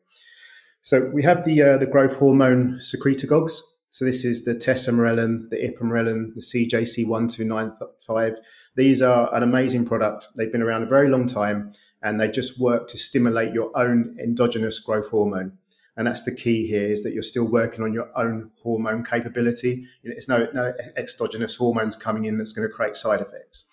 So 0.83 1.11
we 1.13 1.23
have 1.25 1.45
the 1.45 1.61
uh, 1.63 1.79
the 1.79 1.87
growth 1.87 2.19
hormone 2.19 2.79
secretagogues. 2.79 3.61
So 3.91 4.05
this 4.05 4.25
is 4.25 4.45
the 4.45 4.55
tesamorelin, 4.55 5.49
the 5.51 5.57
ipamorelin, 5.57 6.35
the 6.35 6.43
CJC1295. 6.43 8.37
These 8.77 9.03
are 9.03 9.35
an 9.35 9.43
amazing 9.43 9.87
product. 9.87 10.29
They've 10.37 10.53
been 10.53 10.63
around 10.63 10.85
a 10.85 10.87
very 10.87 11.09
long 11.09 11.27
time 11.27 11.73
and 12.03 12.21
they 12.21 12.31
just 12.31 12.61
work 12.61 12.87
to 12.89 12.99
stimulate 12.99 13.53
your 13.53 13.77
own 13.77 14.17
endogenous 14.23 14.79
growth 14.79 15.09
hormone. 15.09 15.59
And 15.99 16.07
that's 16.07 16.23
the 16.23 16.35
key 16.35 16.69
here 16.69 16.85
is 16.85 17.03
that 17.03 17.13
you're 17.13 17.25
still 17.25 17.45
working 17.45 17.83
on 17.83 17.93
your 17.93 18.09
own 18.17 18.53
hormone 18.63 19.05
capability. 19.05 19.89
It's 20.05 20.29
no, 20.29 20.47
no 20.55 20.73
exogenous 20.97 21.57
hormones 21.57 21.97
coming 21.97 22.25
in 22.25 22.39
that's 22.39 22.53
going 22.53 22.67
to 22.67 22.73
create 22.73 22.95
side 22.95 23.21
effects. 23.21 23.67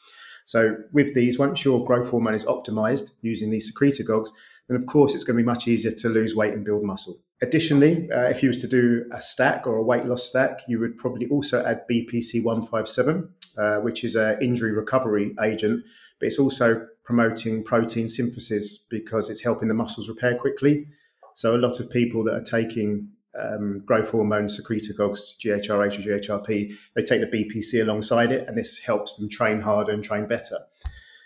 So 0.43 0.77
with 0.91 1.13
these, 1.13 1.37
once 1.37 1.63
your 1.63 1.85
growth 1.85 2.09
hormone 2.09 2.33
is 2.33 2.43
optimized 2.43 3.11
using 3.21 3.51
these 3.51 3.71
secretagogues, 3.71 4.29
then 4.67 4.75
of 4.75 4.87
course 4.87 5.13
it's 5.13 5.23
going 5.23 5.37
to 5.37 5.43
be 5.43 5.45
much 5.45 5.67
easier 5.67 5.91
to 5.91 6.09
lose 6.09 6.35
weight 6.35 6.53
and 6.53 6.65
build 6.65 6.83
muscle. 6.83 7.21
Additionally, 7.43 8.09
uh, 8.11 8.23
if 8.23 8.41
you 8.41 8.49
was 8.49 8.57
to 8.57 8.67
do 8.67 9.05
a 9.13 9.21
stack 9.21 9.67
or 9.67 9.75
a 9.75 9.83
weight 9.83 10.05
loss 10.05 10.23
stack, 10.23 10.61
you 10.67 10.79
would 10.79 10.97
probably 10.97 11.27
also 11.27 11.63
add 11.63 11.87
BPC 11.87 12.43
157, 12.43 13.29
uh, 13.59 13.75
which 13.81 14.03
is 14.03 14.15
an 14.15 14.41
injury 14.41 14.71
recovery 14.71 15.35
agent, 15.43 15.83
but 16.19 16.25
it's 16.25 16.39
also 16.39 16.87
promoting 17.03 17.63
protein 17.63 18.07
synthesis 18.07 18.79
because 18.79 19.29
it's 19.29 19.43
helping 19.43 19.67
the 19.67 19.75
muscles 19.75 20.09
repair 20.09 20.33
quickly 20.33 20.87
so 21.35 21.55
a 21.55 21.59
lot 21.59 21.79
of 21.79 21.91
people 21.91 22.23
that 22.23 22.33
are 22.33 22.41
taking 22.41 23.09
um, 23.37 23.83
growth 23.85 24.09
hormone 24.09 24.47
secretagogues, 24.47 25.37
GHRH 25.37 25.99
or 25.99 26.19
GHRP, 26.19 26.73
they 26.95 27.03
take 27.03 27.21
the 27.21 27.27
BPC 27.27 27.81
alongside 27.81 28.31
it, 28.31 28.47
and 28.47 28.57
this 28.57 28.79
helps 28.79 29.15
them 29.15 29.29
train 29.29 29.61
harder 29.61 29.91
and 29.91 30.03
train 30.03 30.27
better. 30.27 30.57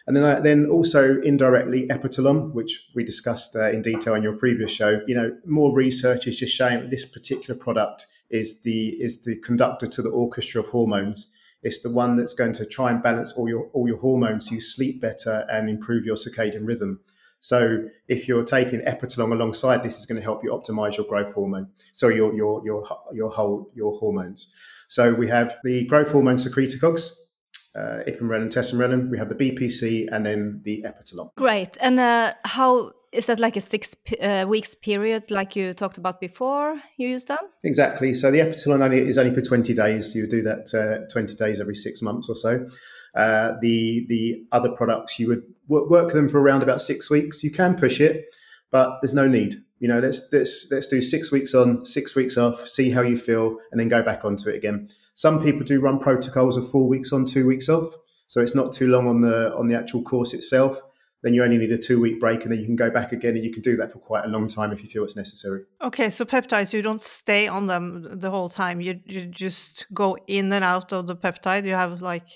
And 0.08 0.16
then, 0.16 0.24
uh, 0.24 0.40
then 0.40 0.66
also 0.66 1.22
indirectly 1.22 1.88
epitalon, 1.88 2.52
which 2.54 2.90
we 2.96 3.04
discussed 3.04 3.56
uh, 3.56 3.70
in 3.70 3.84
detail 3.84 4.16
in 4.16 4.24
your 4.24 4.36
previous 4.36 4.72
show. 4.72 5.02
You 5.06 5.16
know, 5.16 5.38
more 5.46 5.76
research 5.76 6.26
is 6.26 6.38
just 6.38 6.56
showing 6.56 6.80
that 6.80 6.90
this 6.90 7.06
particular 7.06 7.58
product 7.58 8.08
is 8.32 8.64
the 8.64 8.98
is 9.00 9.24
the 9.24 9.36
conductor 9.36 9.86
to 9.86 10.02
the 10.02 10.10
orchestra 10.10 10.62
of 10.62 10.70
hormones. 10.70 11.30
It's 11.62 11.82
the 11.82 11.92
one 11.92 12.16
that's 12.16 12.34
going 12.34 12.54
to 12.54 12.66
try 12.66 12.90
and 12.90 13.04
balance 13.04 13.34
all 13.34 13.48
your 13.48 13.68
all 13.74 13.88
your 13.88 14.00
hormones 14.00 14.50
so 14.50 14.56
you 14.56 14.62
sleep 14.62 15.00
better 15.00 15.46
and 15.48 15.70
improve 15.70 16.06
your 16.06 16.16
circadian 16.16 16.68
rhythm. 16.68 17.02
So 17.40 17.86
if 18.08 18.28
you're 18.28 18.44
taking 18.44 18.82
Epitalon 18.82 19.32
alongside, 19.32 19.84
this 19.84 19.98
is 19.98 20.06
going 20.06 20.18
to 20.18 20.24
help 20.24 20.44
you 20.44 20.52
optimize 20.52 20.98
your 20.98 21.06
growth 21.06 21.34
hormone. 21.34 21.70
So 21.94 22.10
your 22.10 22.34
your 22.36 22.62
your 22.66 22.88
your 23.14 23.30
whole 23.30 23.72
your 23.76 23.98
hormones. 23.98 24.52
So 24.88 25.14
we 25.14 25.28
have 25.28 25.58
the 25.64 25.86
growth 25.86 26.12
hormone 26.12 26.38
secretagogues, 26.38 27.12
uh, 27.76 28.04
ipamorelin, 28.08 28.50
tesamorelin. 28.50 29.10
We 29.10 29.18
have 29.20 29.30
the 29.30 29.36
BPC 29.36 30.08
and 30.12 30.26
then 30.26 30.62
the 30.64 30.84
Epitalon. 30.88 31.30
Great. 31.36 31.78
And 31.80 32.00
uh, 32.00 32.34
how 32.44 32.92
is 33.12 33.28
that 33.28 33.40
like 33.40 33.56
a 33.56 33.62
six 33.62 33.96
uh, 34.22 34.46
weeks 34.48 34.76
period, 34.76 35.32
like 35.32 35.56
you 35.56 35.74
talked 35.74 35.98
about 35.98 36.20
before 36.20 36.82
you 36.98 37.08
use 37.08 37.26
them? 37.26 37.38
Exactly. 37.64 38.14
So 38.14 38.32
the 38.32 38.40
Epitalon 38.40 38.84
only 38.84 39.00
is 39.00 39.18
only 39.18 39.34
for 39.34 39.42
20 39.42 39.74
days. 39.74 40.16
You 40.16 40.28
do 40.28 40.42
that 40.44 40.74
uh, 40.74 41.08
20 41.12 41.36
days 41.36 41.62
every 41.62 41.76
six 41.76 42.02
months 42.02 42.30
or 42.30 42.36
so. 42.36 42.68
Uh, 43.16 43.54
the 43.62 44.06
the 44.08 44.46
other 44.52 44.70
products 44.70 45.20
you 45.20 45.28
would 45.28 45.44
work 45.68 46.14
them 46.14 46.28
for 46.30 46.40
around 46.40 46.64
about 46.64 46.82
six 46.82 47.10
weeks. 47.10 47.44
You 47.44 47.52
can 47.52 47.76
push 47.76 48.00
it, 48.00 48.26
but 48.72 49.00
there's 49.02 49.14
no 49.14 49.28
need. 49.28 49.56
You 49.80 49.88
know, 49.88 50.00
let's 50.00 50.28
let's 50.32 50.68
let's 50.72 50.88
do 50.88 51.02
six 51.02 51.32
weeks 51.32 51.56
on, 51.56 51.86
six 51.86 52.16
weeks 52.16 52.38
off, 52.38 52.68
see 52.68 52.92
how 52.92 53.02
you 53.02 53.18
feel, 53.18 53.58
and 53.72 53.80
then 53.80 53.88
go 53.88 54.04
back 54.04 54.26
onto 54.26 54.50
it 54.50 54.56
again. 54.56 54.90
Some 55.14 55.42
people 55.42 55.64
do 55.64 55.80
run 55.80 56.00
protocols 56.00 56.58
of 56.58 56.70
four 56.70 56.88
weeks 56.88 57.12
on, 57.14 57.26
two 57.26 57.48
weeks 57.48 57.70
off, 57.70 57.96
so 58.28 58.42
it's 58.42 58.56
not 58.56 58.74
too 58.74 58.88
long 58.88 59.08
on 59.08 59.22
the 59.22 59.56
on 59.56 59.68
the 59.68 59.76
actual 59.76 60.04
course 60.04 60.34
itself. 60.34 60.82
Then 61.22 61.34
you 61.34 61.44
only 61.44 61.58
need 61.58 61.72
a 61.72 61.78
two 61.78 62.00
week 62.00 62.20
break, 62.20 62.44
and 62.44 62.52
then 62.52 62.60
you 62.60 62.66
can 62.66 62.76
go 62.76 62.90
back 62.90 63.12
again, 63.12 63.36
and 63.36 63.44
you 63.44 63.52
can 63.52 63.62
do 63.62 63.78
that 63.78 63.92
for 63.92 64.00
quite 64.00 64.26
a 64.26 64.28
long 64.28 64.48
time 64.48 64.72
if 64.72 64.84
you 64.84 64.90
feel 64.90 65.04
it's 65.04 65.16
necessary. 65.16 65.64
Okay, 65.82 66.10
so 66.10 66.26
peptides, 66.26 66.74
you 66.74 66.82
don't 66.82 67.02
stay 67.02 67.48
on 67.48 67.68
them 67.68 68.20
the 68.20 68.30
whole 68.30 68.50
time. 68.50 68.82
You 68.82 69.00
you 69.06 69.26
just 69.26 69.88
go 69.94 70.18
in 70.28 70.52
and 70.52 70.64
out 70.64 70.92
of 70.94 71.08
the 71.08 71.16
peptide. 71.16 71.66
You 71.66 71.74
have 71.74 72.02
like 72.02 72.28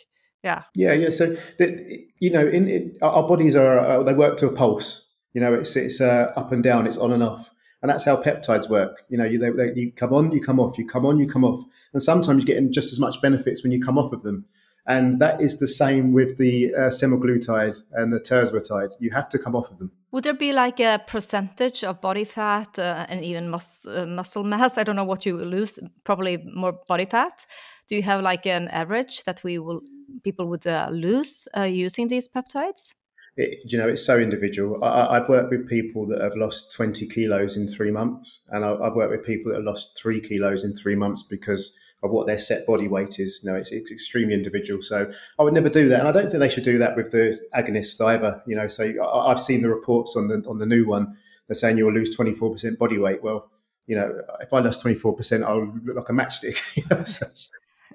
yeah. 0.44 0.64
Yeah 0.76 0.94
yeah 0.94 1.10
so 1.10 1.36
the, 1.58 2.06
you 2.20 2.30
know 2.30 2.46
in, 2.46 2.68
in, 2.68 2.98
our 3.02 3.28
bodies 3.28 3.56
are 3.56 3.80
uh, 3.80 4.04
they 4.04 4.14
work 4.14 4.38
to 4.38 4.48
a 4.48 4.54
pulse. 4.54 5.12
You 5.34 5.42
know 5.42 5.54
it's 5.54 5.76
it's 5.76 6.02
uh, 6.02 6.32
up 6.36 6.52
and 6.52 6.64
down 6.64 6.88
it's 6.88 6.98
on 6.98 7.12
and 7.12 7.24
off. 7.24 7.52
And 7.82 7.90
that's 7.90 8.06
how 8.06 8.16
peptides 8.16 8.70
work. 8.70 9.02
You 9.10 9.18
know 9.18 9.26
you, 9.26 9.38
they, 9.40 9.50
they, 9.50 9.74
you 9.76 9.92
come 9.92 10.14
on 10.14 10.32
you 10.32 10.42
come 10.42 10.60
off. 10.60 10.78
You 10.78 10.88
come 10.88 11.06
on 11.06 11.20
you 11.20 11.28
come 11.28 11.44
off. 11.44 11.64
And 11.94 12.02
sometimes 12.02 12.44
you're 12.44 12.56
getting 12.56 12.72
just 12.72 12.94
as 12.94 13.00
much 13.00 13.22
benefits 13.22 13.64
when 13.64 13.72
you 13.72 13.82
come 13.82 13.98
off 13.98 14.14
of 14.14 14.24
them. 14.24 14.46
And 14.86 15.22
that 15.22 15.40
is 15.40 15.60
the 15.60 15.68
same 15.68 16.12
with 16.12 16.38
the 16.38 16.74
uh, 16.76 16.80
semaglutide 16.90 17.82
and 17.94 18.12
the 18.12 18.20
tirzepatide 18.20 18.90
you 19.00 19.12
have 19.12 19.30
to 19.30 19.40
come 19.40 19.56
off 19.56 19.72
of 19.72 19.78
them. 19.80 19.92
Would 20.12 20.26
there 20.26 20.34
be 20.34 20.52
like 20.52 20.80
a 20.80 21.02
percentage 21.08 21.84
of 21.84 22.02
body 22.02 22.26
fat 22.26 22.78
uh, 22.78 23.06
and 23.10 23.24
even 23.24 23.50
mus- 23.50 23.88
uh, 23.88 24.06
muscle 24.06 24.44
mass? 24.44 24.78
I 24.78 24.84
don't 24.84 24.96
know 24.96 25.06
what 25.06 25.26
you 25.26 25.38
lose 25.38 25.80
probably 26.04 26.38
more 26.54 26.74
body 26.88 27.06
fat. 27.06 27.46
Do 27.88 27.96
you 27.96 28.04
have 28.04 28.22
like 28.22 28.46
an 28.46 28.68
average 28.68 29.24
that 29.24 29.44
we 29.44 29.58
will 29.58 29.82
people 30.24 30.48
would 30.48 30.68
uh, 30.68 30.90
lose 30.92 31.48
uh, 31.56 31.64
using 31.64 32.08
these 32.08 32.28
peptides? 32.28 32.94
It, 33.36 33.72
you 33.72 33.80
know, 33.80 33.88
it's 33.88 34.06
so 34.06 34.20
individual. 34.20 34.84
I, 34.84 35.16
have 35.16 35.30
worked 35.30 35.50
with 35.50 35.68
people 35.68 36.06
that 36.08 36.22
have 36.22 36.36
lost 36.36 36.72
20 36.74 37.08
kilos 37.08 37.58
in 37.58 37.68
three 37.68 37.90
months, 37.90 38.48
and 38.50 38.64
I, 38.64 38.70
have 38.84 38.96
worked 38.96 39.12
with 39.12 39.26
people 39.26 39.52
that 39.52 39.58
have 39.58 39.66
lost 39.66 39.98
three 40.00 40.22
kilos 40.22 40.64
in 40.64 40.76
three 40.76 40.96
months 40.96 41.24
because 41.24 41.76
of 42.04 42.12
what 42.12 42.28
their 42.28 42.38
set 42.38 42.68
body 42.68 42.88
weight 42.88 43.18
is. 43.18 43.40
You 43.42 43.52
know, 43.52 43.58
it's, 43.58 43.72
it's 43.72 43.92
extremely 43.92 44.36
individual. 44.36 44.84
So 44.84 45.12
I 45.40 45.44
would 45.44 45.54
never 45.54 45.70
do 45.70 45.90
that, 45.90 46.02
and 46.02 46.08
I 46.08 46.12
don't 46.12 46.30
think 46.30 46.42
they 46.42 46.50
should 46.50 46.64
do 46.64 46.78
that 46.78 46.96
with 46.96 47.12
the 47.12 47.40
agonists 47.56 48.00
either. 48.06 48.44
You 48.46 48.56
know, 48.56 48.68
so 48.68 48.84
I, 48.84 49.32
I've 49.32 49.40
seen 49.40 49.64
the 49.64 49.70
reports 49.70 50.16
on 50.16 50.28
the 50.28 50.44
on 50.48 50.60
the 50.60 50.68
new 50.68 50.88
one. 50.88 51.18
They're 51.48 51.56
saying 51.56 51.78
you'll 51.78 51.92
lose 51.92 52.16
24% 52.16 52.78
body 52.78 52.98
weight. 52.98 53.24
Well, 53.24 53.52
you 53.88 53.96
know, 53.96 54.22
if 54.40 54.54
I 54.54 54.60
lost 54.60 54.86
24%, 54.86 55.44
I'll 55.44 55.74
look 55.84 55.98
like 55.98 56.10
a 56.10 56.14
matchstick. 56.14 56.56
so 57.08 57.26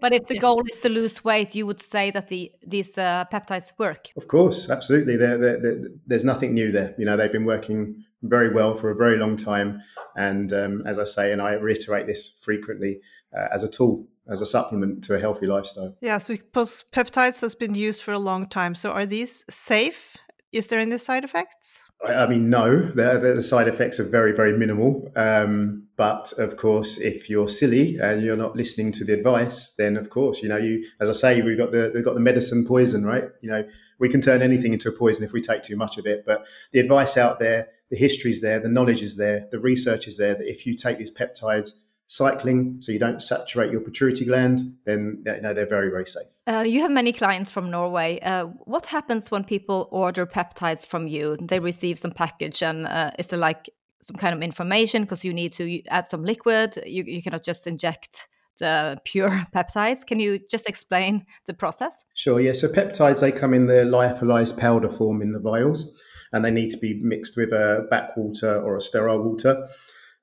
but 0.00 0.12
if 0.12 0.26
the 0.26 0.34
yeah. 0.34 0.40
goal 0.40 0.62
is 0.66 0.78
to 0.80 0.88
lose 0.88 1.24
weight, 1.24 1.54
you 1.54 1.66
would 1.66 1.80
say 1.80 2.10
that 2.10 2.28
the 2.28 2.52
these 2.66 2.96
uh, 2.98 3.24
peptides 3.32 3.72
work. 3.78 4.08
Of 4.16 4.28
course, 4.28 4.70
absolutely. 4.70 5.16
They're, 5.16 5.38
they're, 5.38 5.60
they're, 5.60 5.78
there's 6.06 6.24
nothing 6.24 6.54
new 6.54 6.72
there. 6.72 6.94
You 6.98 7.06
know, 7.06 7.16
they've 7.16 7.32
been 7.32 7.44
working 7.44 8.04
very 8.22 8.52
well 8.52 8.74
for 8.74 8.90
a 8.90 8.94
very 8.94 9.16
long 9.16 9.36
time. 9.36 9.82
And 10.16 10.52
um, 10.52 10.82
as 10.86 10.98
I 10.98 11.04
say, 11.04 11.32
and 11.32 11.40
I 11.40 11.52
reiterate 11.52 12.06
this 12.06 12.30
frequently, 12.40 13.00
uh, 13.36 13.46
as 13.52 13.62
a 13.62 13.70
tool, 13.70 14.06
as 14.28 14.42
a 14.42 14.46
supplement 14.46 15.04
to 15.04 15.14
a 15.14 15.18
healthy 15.18 15.46
lifestyle. 15.46 15.96
Yeah, 16.00 16.18
so 16.18 16.34
because 16.34 16.84
peptides 16.92 17.40
has 17.40 17.54
been 17.54 17.74
used 17.74 18.02
for 18.02 18.12
a 18.12 18.18
long 18.18 18.48
time. 18.48 18.74
So 18.74 18.90
are 18.90 19.06
these 19.06 19.44
safe? 19.48 20.16
Is 20.52 20.66
there 20.66 20.80
any 20.80 20.98
side 20.98 21.24
effects? 21.24 21.82
I 22.06 22.26
mean, 22.28 22.48
no, 22.48 22.80
the, 22.80 23.32
the 23.34 23.42
side 23.42 23.66
effects 23.66 23.98
are 23.98 24.04
very, 24.04 24.32
very 24.32 24.56
minimal. 24.56 25.10
Um, 25.16 25.88
but 25.96 26.32
of 26.38 26.56
course, 26.56 26.96
if 26.98 27.28
you're 27.28 27.48
silly 27.48 27.96
and 27.96 28.22
you're 28.22 28.36
not 28.36 28.54
listening 28.54 28.92
to 28.92 29.04
the 29.04 29.14
advice, 29.14 29.72
then 29.72 29.96
of 29.96 30.08
course, 30.08 30.40
you 30.40 30.48
know, 30.48 30.56
you, 30.56 30.86
as 31.00 31.10
I 31.10 31.12
say, 31.12 31.42
we've 31.42 31.58
got 31.58 31.72
the, 31.72 31.90
we've 31.92 32.04
got 32.04 32.14
the 32.14 32.20
medicine 32.20 32.64
poison, 32.64 33.04
right? 33.04 33.24
You 33.40 33.50
know, 33.50 33.68
we 33.98 34.08
can 34.08 34.20
turn 34.20 34.42
anything 34.42 34.72
into 34.72 34.88
a 34.88 34.92
poison 34.92 35.24
if 35.24 35.32
we 35.32 35.40
take 35.40 35.62
too 35.62 35.76
much 35.76 35.98
of 35.98 36.06
it. 36.06 36.24
But 36.24 36.46
the 36.72 36.78
advice 36.78 37.16
out 37.16 37.40
there, 37.40 37.68
the 37.90 37.96
history 37.96 38.30
is 38.30 38.40
there, 38.42 38.60
the 38.60 38.68
knowledge 38.68 39.02
is 39.02 39.16
there, 39.16 39.48
the 39.50 39.58
research 39.58 40.06
is 40.06 40.18
there 40.18 40.34
that 40.34 40.48
if 40.48 40.66
you 40.66 40.74
take 40.74 40.98
these 40.98 41.10
peptides 41.10 41.72
cycling 42.08 42.80
so 42.80 42.90
you 42.90 42.98
don't 42.98 43.22
saturate 43.22 43.70
your 43.70 43.82
pituitary 43.82 44.26
gland 44.26 44.74
then 44.86 45.22
you 45.26 45.40
know, 45.42 45.52
they're 45.52 45.66
very 45.66 45.90
very 45.90 46.06
safe. 46.06 46.26
Uh, 46.46 46.64
you 46.66 46.80
have 46.80 46.90
many 46.90 47.12
clients 47.12 47.50
from 47.50 47.70
norway. 47.70 48.18
Uh, 48.20 48.46
what 48.64 48.86
happens 48.86 49.30
when 49.30 49.44
people 49.44 49.88
order 49.92 50.26
peptides 50.26 50.86
from 50.86 51.06
you? 51.06 51.36
They 51.40 51.60
receive 51.60 51.98
some 51.98 52.12
package 52.12 52.62
and 52.62 52.86
uh, 52.86 53.10
is 53.18 53.28
there 53.28 53.38
like 53.38 53.68
some 54.00 54.16
kind 54.16 54.34
of 54.34 54.42
information? 54.42 55.02
Because 55.02 55.22
you 55.22 55.34
need 55.34 55.52
to 55.52 55.82
add 55.88 56.08
some 56.08 56.24
liquid. 56.24 56.78
You, 56.86 57.04
you 57.04 57.22
cannot 57.22 57.44
just 57.44 57.66
inject 57.66 58.26
the 58.58 58.98
pure 59.04 59.46
peptides. 59.54 60.06
Can 60.06 60.18
you 60.18 60.40
just 60.50 60.66
explain 60.66 61.26
the 61.44 61.52
process? 61.52 62.06
Sure 62.14 62.40
yeah. 62.40 62.52
So 62.52 62.68
peptides 62.68 63.20
they 63.20 63.32
come 63.32 63.52
in 63.52 63.66
the 63.66 63.84
lyophilized 63.84 64.58
powder 64.58 64.88
form 64.88 65.20
in 65.20 65.32
the 65.32 65.40
vials 65.40 65.92
and 66.32 66.42
they 66.42 66.50
need 66.50 66.70
to 66.70 66.78
be 66.78 66.98
mixed 67.02 67.36
with 67.36 67.52
a 67.52 67.86
bac 67.90 68.16
water 68.16 68.58
or 68.62 68.76
a 68.76 68.80
sterile 68.80 69.22
water 69.22 69.68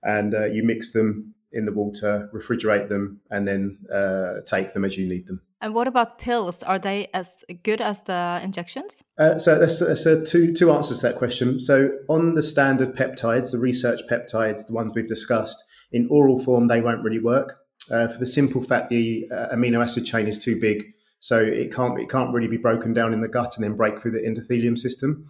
and 0.02 0.34
uh, 0.34 0.46
you 0.46 0.64
mix 0.64 0.92
them 0.92 1.36
in 1.56 1.66
the 1.66 1.74
water, 1.74 2.30
refrigerate 2.34 2.90
them, 2.90 3.22
and 3.32 3.48
then 3.48 3.80
uh, 3.92 4.42
take 4.46 4.74
them 4.74 4.86
as 4.86 4.98
you 4.98 5.08
need 5.08 5.26
them. 5.26 5.42
And 5.62 5.74
what 5.74 5.88
about 5.88 6.20
pills? 6.20 6.62
Are 6.64 6.78
they 6.78 7.08
as 7.14 7.44
good 7.64 7.82
as 7.82 8.04
the 8.04 8.40
injections? 8.44 9.02
Uh, 9.18 9.40
so 9.40 9.58
there's, 9.58 9.80
there's 9.80 10.30
two 10.30 10.54
two 10.54 10.72
answers 10.72 11.00
to 11.00 11.08
that 11.08 11.16
question. 11.16 11.60
So 11.60 11.92
on 12.08 12.36
the 12.36 12.44
standard 12.44 12.96
peptides, 12.96 13.52
the 13.52 13.58
research 13.58 14.02
peptides, 14.12 14.68
the 14.68 14.74
ones 14.74 14.92
we've 14.94 15.08
discussed, 15.08 15.64
in 15.92 16.08
oral 16.12 16.38
form 16.38 16.68
they 16.68 16.82
won't 16.82 17.04
really 17.04 17.20
work 17.20 17.58
uh, 17.92 18.08
for 18.08 18.20
the 18.20 18.28
simple 18.28 18.62
fact 18.62 18.90
the 18.90 19.28
uh, 19.32 19.56
amino 19.56 19.82
acid 19.82 20.06
chain 20.06 20.28
is 20.28 20.38
too 20.38 20.60
big, 20.60 20.84
so 21.20 21.40
it 21.40 21.74
can't 21.74 22.00
it 22.00 22.10
can't 22.10 22.34
really 22.34 22.48
be 22.48 22.58
broken 22.58 22.94
down 22.94 23.14
in 23.14 23.22
the 23.22 23.28
gut 23.28 23.56
and 23.56 23.64
then 23.64 23.76
break 23.76 24.00
through 24.00 24.12
the 24.12 24.20
endothelium 24.20 24.78
system. 24.78 25.26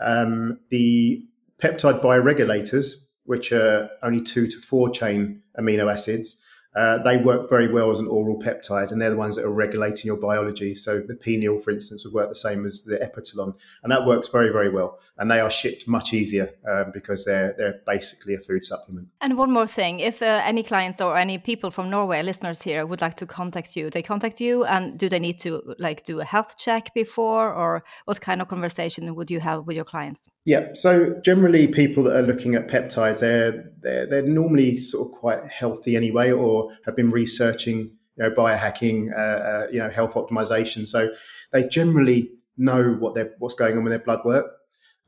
Um, 0.00 0.58
the 0.70 1.24
peptide 1.58 2.02
bioregulators, 2.02 2.94
which 3.24 3.52
are 3.52 3.88
only 4.02 4.20
two 4.20 4.46
to 4.46 4.58
four 4.58 4.90
chain 4.90 5.41
amino 5.58 5.92
acids, 5.92 6.38
uh, 6.74 6.98
they 7.02 7.18
work 7.18 7.50
very 7.50 7.70
well 7.70 7.90
as 7.90 8.00
an 8.00 8.06
oral 8.06 8.38
peptide, 8.38 8.90
and 8.90 9.00
they're 9.00 9.10
the 9.10 9.16
ones 9.16 9.36
that 9.36 9.44
are 9.44 9.52
regulating 9.52 10.06
your 10.06 10.16
biology. 10.16 10.74
So 10.74 11.00
the 11.00 11.14
pineal, 11.14 11.58
for 11.58 11.70
instance, 11.70 12.04
would 12.04 12.14
work 12.14 12.30
the 12.30 12.34
same 12.34 12.64
as 12.64 12.84
the 12.84 12.96
epitalon, 12.96 13.54
and 13.82 13.92
that 13.92 14.06
works 14.06 14.28
very, 14.28 14.50
very 14.50 14.70
well. 14.70 14.98
And 15.18 15.30
they 15.30 15.40
are 15.40 15.50
shipped 15.50 15.86
much 15.86 16.14
easier 16.14 16.54
um, 16.70 16.90
because 16.92 17.26
they're 17.26 17.54
they're 17.58 17.80
basically 17.86 18.34
a 18.34 18.38
food 18.38 18.64
supplement. 18.64 19.08
And 19.20 19.36
one 19.36 19.52
more 19.52 19.66
thing: 19.66 20.00
if 20.00 20.22
uh, 20.22 20.40
any 20.44 20.62
clients 20.62 21.00
or 21.00 21.16
any 21.18 21.36
people 21.36 21.70
from 21.70 21.90
Norway, 21.90 22.22
listeners 22.22 22.62
here, 22.62 22.86
would 22.86 23.02
like 23.02 23.16
to 23.16 23.26
contact 23.26 23.76
you, 23.76 23.90
they 23.90 24.02
contact 24.02 24.40
you, 24.40 24.64
and 24.64 24.98
do 24.98 25.10
they 25.10 25.20
need 25.20 25.40
to 25.40 25.74
like 25.78 26.04
do 26.04 26.20
a 26.20 26.24
health 26.24 26.56
check 26.56 26.94
before, 26.94 27.52
or 27.52 27.84
what 28.06 28.20
kind 28.22 28.40
of 28.40 28.48
conversation 28.48 29.14
would 29.14 29.30
you 29.30 29.40
have 29.40 29.66
with 29.66 29.76
your 29.76 29.84
clients? 29.84 30.30
Yeah, 30.44 30.72
so 30.72 31.20
generally, 31.20 31.68
people 31.68 32.02
that 32.04 32.16
are 32.16 32.22
looking 32.22 32.56
at 32.56 32.66
peptides, 32.66 33.20
they're 33.20 33.70
they're, 33.80 34.06
they're 34.06 34.26
normally 34.26 34.76
sort 34.76 35.08
of 35.08 35.12
quite 35.12 35.44
healthy 35.46 35.94
anyway, 35.94 36.32
or 36.32 36.72
have 36.84 36.96
been 36.96 37.10
researching 37.10 37.96
you 38.16 38.24
know, 38.24 38.30
biohacking, 38.30 39.12
uh, 39.12 39.16
uh, 39.16 39.66
you 39.70 39.78
know, 39.78 39.88
health 39.88 40.14
optimization. 40.14 40.86
So 40.86 41.10
they 41.52 41.68
generally 41.68 42.30
know 42.56 42.92
what 42.92 43.14
they're, 43.14 43.32
what's 43.38 43.54
going 43.54 43.76
on 43.76 43.84
with 43.84 43.92
their 43.92 44.00
blood 44.00 44.24
work. 44.24 44.52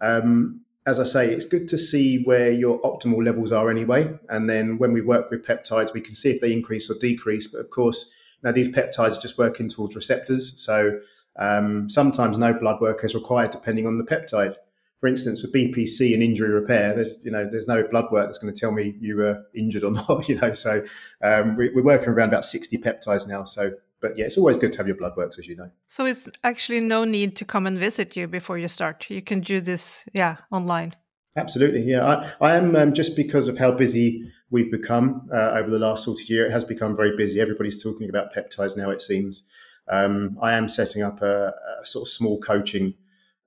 Um, 0.01 0.63
as 0.87 1.01
I 1.01 1.05
say, 1.05 1.31
it's 1.31 1.47
good 1.47 1.67
to 1.69 1.79
see 1.79 2.23
where 2.23 2.53
your 2.53 2.81
optimal 2.83 3.25
levels 3.25 3.53
are 3.53 3.71
anyway. 3.71 4.19
And 4.29 4.49
then 4.49 4.79
when 4.79 4.93
we 4.93 5.01
work 5.01 5.31
with 5.31 5.45
peptides, 5.45 5.95
we 5.95 6.01
can 6.01 6.15
see 6.15 6.31
if 6.31 6.41
they 6.41 6.53
increase 6.53 6.91
or 6.91 6.95
decrease. 7.01 7.47
But 7.47 7.61
of 7.61 7.71
course, 7.71 8.11
now 8.43 8.53
these 8.53 8.69
peptides 8.69 9.19
are 9.19 9.21
just 9.21 9.39
working 9.39 9.69
towards 9.69 9.97
receptors. 9.97 10.61
So 10.61 11.01
um, 11.39 11.89
sometimes 11.89 12.39
no 12.39 12.53
blood 12.53 12.81
work 12.81 13.03
is 13.03 13.15
required 13.15 13.51
depending 13.51 13.87
on 13.87 13.99
the 13.99 14.05
peptide 14.05 14.57
for 15.05 15.09
instance, 15.09 15.43
with 15.43 15.53
BPC 15.53 16.15
and 16.15 16.23
injury 16.23 16.49
repair, 16.49 16.95
there's 16.95 17.19
you 17.23 17.31
know 17.31 17.47
there's 17.47 17.69
no 17.69 17.83
blood 17.83 18.11
work 18.11 18.27
that's 18.27 18.39
going 18.39 18.55
to 18.55 18.59
tell 18.59 18.73
me 18.73 18.97
you 19.01 19.17
were 19.17 19.45
injured 19.55 19.85
or 19.85 19.91
not. 20.09 20.27
You 20.31 20.37
know, 20.41 20.55
so 20.55 20.83
um, 21.23 21.57
we, 21.57 21.69
are 21.69 21.83
working 21.83 22.09
around 22.09 22.31
about 22.31 22.47
60 22.47 22.79
peptides 22.79 23.29
now. 23.29 23.45
So, 23.45 23.73
but 24.01 24.17
yeah, 24.17 24.25
it's 24.25 24.39
always 24.39 24.57
good 24.57 24.73
to 24.73 24.79
have 24.79 24.87
your 24.87 24.97
blood 24.97 25.13
works, 25.15 25.39
as 25.39 25.47
you 25.47 25.57
know. 25.57 25.71
So 25.89 26.07
it's 26.07 26.27
actually 26.43 26.81
no 26.81 27.05
need 27.05 27.37
to 27.37 27.45
come 27.45 27.67
and 27.67 27.79
visit 27.79 28.17
you 28.17 28.27
before 28.27 28.57
you 28.57 28.67
start. 28.67 29.11
You 29.11 29.21
can 29.21 29.41
do 29.41 29.61
this, 29.61 30.07
yeah, 30.15 30.39
online. 30.51 30.97
Absolutely, 31.37 31.83
yeah. 31.83 32.07
I, 32.41 32.53
I 32.53 32.55
am 32.57 32.75
um, 32.75 32.95
just 32.95 33.15
because 33.15 33.47
of 33.47 33.59
how 33.59 33.73
busy 33.73 34.33
we've 34.49 34.73
become 34.73 35.29
uh, 35.31 35.51
over 35.51 35.69
the 35.69 35.79
last 35.79 36.05
sort 36.05 36.19
of 36.19 36.31
year. 36.31 36.47
It 36.47 36.53
has 36.53 36.65
become 36.65 36.97
very 36.97 37.15
busy. 37.15 37.43
Everybody's 37.43 37.83
talking 37.83 38.09
about 38.09 38.33
peptides 38.33 38.75
now. 38.75 38.89
It 38.89 39.03
seems. 39.03 39.47
Um, 39.87 40.39
I 40.41 40.55
am 40.55 40.67
setting 40.67 41.03
up 41.03 41.21
a, 41.21 41.53
a, 41.83 41.85
sort 41.85 42.05
of 42.05 42.09
small 42.09 42.41
coaching 42.41 42.95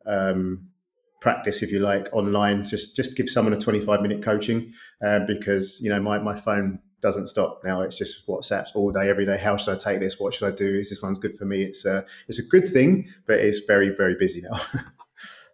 um, 0.06 0.70
practice, 1.20 1.62
if 1.64 1.72
you 1.72 1.80
like, 1.80 2.08
online. 2.14 2.64
Just 2.64 2.96
just 2.96 3.16
give 3.18 3.30
someone 3.30 3.54
a 3.54 3.58
25 3.58 4.02
minute 4.02 4.24
coaching 4.24 4.74
uh, 5.06 5.20
because 5.26 5.80
you 5.82 5.90
know 5.90 6.02
my 6.02 6.20
my 6.20 6.36
phone 6.36 6.80
doesn't 7.02 7.28
stop 7.28 7.62
now. 7.64 7.82
It's 7.82 7.98
just 7.98 8.28
WhatsApps 8.28 8.70
all 8.76 8.92
day, 8.92 9.10
every 9.10 9.26
day. 9.26 9.38
How 9.38 9.56
should 9.58 9.76
I 9.76 9.78
take 9.78 10.00
this? 10.00 10.20
What 10.20 10.34
should 10.34 10.48
I 10.48 10.56
do? 10.56 10.68
Is 10.68 10.90
this 10.90 11.02
one's 11.02 11.20
good 11.20 11.36
for 11.36 11.46
me? 11.46 11.64
It's 11.64 11.86
a 11.86 12.06
it's 12.28 12.40
a 12.40 12.44
good 12.44 12.68
thing, 12.68 13.10
but 13.26 13.40
it's 13.40 13.60
very 13.60 13.90
very 13.96 14.16
busy 14.16 14.42
now. 14.42 14.60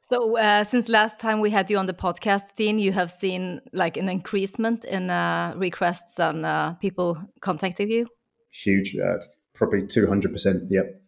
so 0.10 0.38
uh, 0.38 0.63
since 0.63 0.89
last 0.89 1.20
time 1.20 1.39
we 1.39 1.51
had 1.51 1.70
you 1.70 1.77
on 1.77 1.86
the 1.86 1.93
podcast, 1.93 2.43
Dean, 2.55 2.79
you 2.79 2.91
have 2.93 3.12
seen 3.12 3.62
like 3.74 3.98
an 3.98 4.10
increasement 4.10 4.86
in 4.86 5.10
uh, 5.10 5.53
requests 5.55 6.20
and 6.20 6.46
uh, 6.46 6.74
people 6.74 7.17
contacting 7.41 7.89
you. 7.89 8.08
Huge, 8.51 8.96
uh, 8.96 9.17
probably 9.53 9.86
two 9.88 10.08
hundred 10.08 10.32
percent. 10.32 10.63
Yep. 10.70 11.01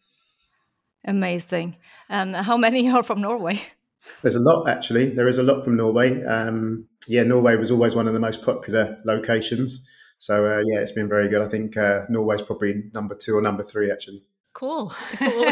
Amazing. 1.07 1.77
And 2.09 2.35
how 2.35 2.57
many 2.57 2.89
are 2.89 3.03
from 3.03 3.21
Norway? 3.21 3.61
There's 4.21 4.35
a 4.35 4.39
lot 4.39 4.67
actually. 4.67 5.09
There 5.09 5.27
is 5.27 5.37
a 5.37 5.43
lot 5.43 5.63
from 5.63 5.77
Norway. 5.77 6.23
Um, 6.23 6.87
yeah, 7.07 7.23
Norway 7.23 7.55
was 7.55 7.71
always 7.71 7.95
one 7.95 8.07
of 8.07 8.13
the 8.13 8.19
most 8.19 8.43
popular 8.43 8.97
locations. 9.05 9.87
So 10.19 10.45
uh, 10.45 10.63
yeah, 10.65 10.79
it's 10.79 10.91
been 10.91 11.09
very 11.09 11.27
good. 11.27 11.41
I 11.41 11.49
think 11.49 11.77
uh, 11.77 12.01
Norway's 12.09 12.41
probably 12.41 12.83
number 12.93 13.15
two 13.15 13.35
or 13.35 13.41
number 13.41 13.63
three 13.63 13.91
actually. 13.91 14.23
Cool. 14.53 14.93
cool. 15.17 15.45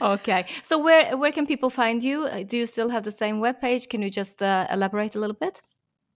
okay. 0.12 0.46
So 0.62 0.78
where 0.78 1.16
where 1.16 1.32
can 1.32 1.46
people 1.46 1.70
find 1.70 2.02
you? 2.02 2.26
Uh, 2.26 2.44
do 2.44 2.56
you 2.56 2.66
still 2.66 2.88
have 2.88 3.02
the 3.02 3.12
same 3.12 3.40
webpage? 3.40 3.88
Can 3.88 4.00
you 4.02 4.10
just 4.10 4.40
uh, 4.40 4.66
elaborate 4.70 5.16
a 5.16 5.18
little 5.18 5.36
bit? 5.38 5.60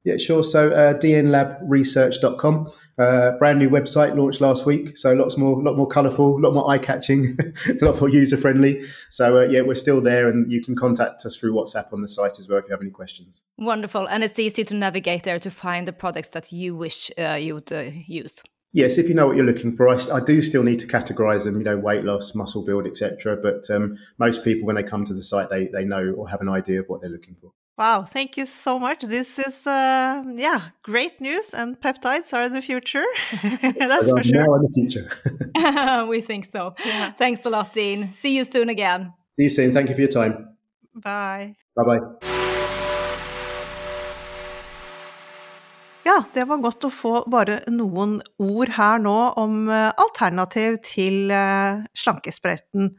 Yeah, 0.05 0.19
sure. 0.19 0.45
So 0.45 0.71
uh, 0.71 0.93
dnlabresearch.com, 0.99 2.71
uh, 2.99 3.33
brand 3.39 3.59
new 3.59 3.71
website 3.71 4.15
launched 4.15 4.43
last 4.43 4.67
week. 4.67 4.99
So 4.99 5.15
lots 5.15 5.39
more, 5.39 5.63
lot 5.63 5.79
more 5.79 5.89
colourful, 5.89 6.37
a 6.37 6.41
lot 6.41 6.53
more 6.53 6.71
eye 6.71 6.77
catching, 6.77 7.35
a 7.69 7.73
lot 7.85 7.99
more 7.99 8.11
user 8.11 8.37
friendly. 8.37 8.85
So 9.09 9.39
uh, 9.39 9.47
yeah, 9.47 9.63
we're 9.63 9.75
still 9.75 10.03
there, 10.03 10.29
and 10.29 10.53
you 10.53 10.63
can 10.63 10.77
contact 10.77 11.25
us 11.25 11.37
through 11.37 11.55
WhatsApp 11.55 11.91
on 11.93 12.03
the 12.03 12.09
site 12.09 12.39
as 12.39 12.49
well 12.49 12.59
if 12.59 12.67
you 12.67 12.73
have 12.73 12.83
any 12.83 12.91
questions. 12.91 13.43
Wonderful, 13.57 14.07
and 14.07 14.23
it's 14.23 14.39
easy 14.39 14.63
to 14.65 14.75
navigate 14.75 15.23
there 15.23 15.39
to 15.39 15.51
find 15.51 15.89
the 15.89 15.93
products 15.95 16.31
that 16.33 16.53
you 16.53 16.77
wish 16.77 17.11
uh, 17.19 17.39
you 17.41 17.55
would 17.55 17.73
uh, 17.73 17.91
use. 18.07 18.43
Yes, 18.75 18.99
if 18.99 19.09
you 19.09 19.15
know 19.15 19.29
what 19.29 19.37
you're 19.37 19.47
looking 19.47 19.73
for, 19.73 19.89
I, 19.89 19.97
I, 20.13 20.21
do 20.21 20.43
still 20.43 20.65
need 20.65 20.81
to 20.81 20.87
categorize 20.87 21.45
them, 21.45 21.59
you 21.59 21.65
know, 21.65 21.77
weight 21.77 22.03
loss, 22.03 22.35
muscle 22.35 22.65
build, 22.65 22.89
etc. 22.89 23.37
But 23.37 23.71
um, 23.71 23.97
most 24.19 24.43
people, 24.43 24.67
when 24.67 24.75
they 24.75 24.83
come 24.83 25.05
to 25.05 25.15
the 25.15 25.23
site, 25.23 25.49
they, 25.49 25.69
they 25.69 25.85
know 25.85 26.13
or 26.17 26.29
have 26.29 26.41
an 26.41 26.49
idea 26.49 26.81
of 26.81 26.87
what 26.89 27.01
they're 27.01 27.09
looking 27.09 27.37
for. 27.41 27.53
Wow, 27.77 28.05
thank 28.05 28.37
you 28.37 28.47
so 28.47 28.79
much. 28.79 29.01
This 29.01 29.37
is, 29.37 29.67
uh, 29.67 30.23
yeah, 30.37 30.61
great 30.85 31.21
news, 31.21 31.53
and 31.53 31.81
peptides 31.81 32.33
are 32.33 32.49
the 32.49 32.63
future. 32.63 33.05
That's 33.43 34.09
for 34.09 34.23
sure. 34.23 34.45
Now 34.45 34.55
in 34.55 34.63
the 34.63 34.71
future. 34.73 36.07
we 36.09 36.21
think 36.21 36.47
so. 36.47 36.75
Yeah. 36.85 37.11
Thanks 37.13 37.45
a 37.45 37.51
lot, 37.51 37.75
Dean. 37.75 38.13
See 38.13 38.37
you 38.37 38.45
soon 38.45 38.69
again. 38.69 39.13
See 39.37 39.45
you 39.45 39.51
soon. 39.51 39.73
Thank 39.73 39.89
you 39.89 39.95
for 39.97 40.03
your 40.03 40.11
time. 40.11 40.55
Bye. 40.95 41.57
Bye 41.75 41.85
bye. 41.85 42.01
Ja, 46.05 46.23
det 46.35 46.45
var 46.45 46.61
godt 46.61 46.85
å 46.85 46.91
få 46.93 47.13
bare 47.33 47.63
noen 47.73 48.19
ord 48.39 48.75
her 48.77 49.01
nå 49.01 49.17
om 49.41 49.71
eh, 49.73 49.89
alternativ 49.99 50.77
til 50.85 51.33
eh, 51.33 51.81
slankesprøyten. 51.97 52.93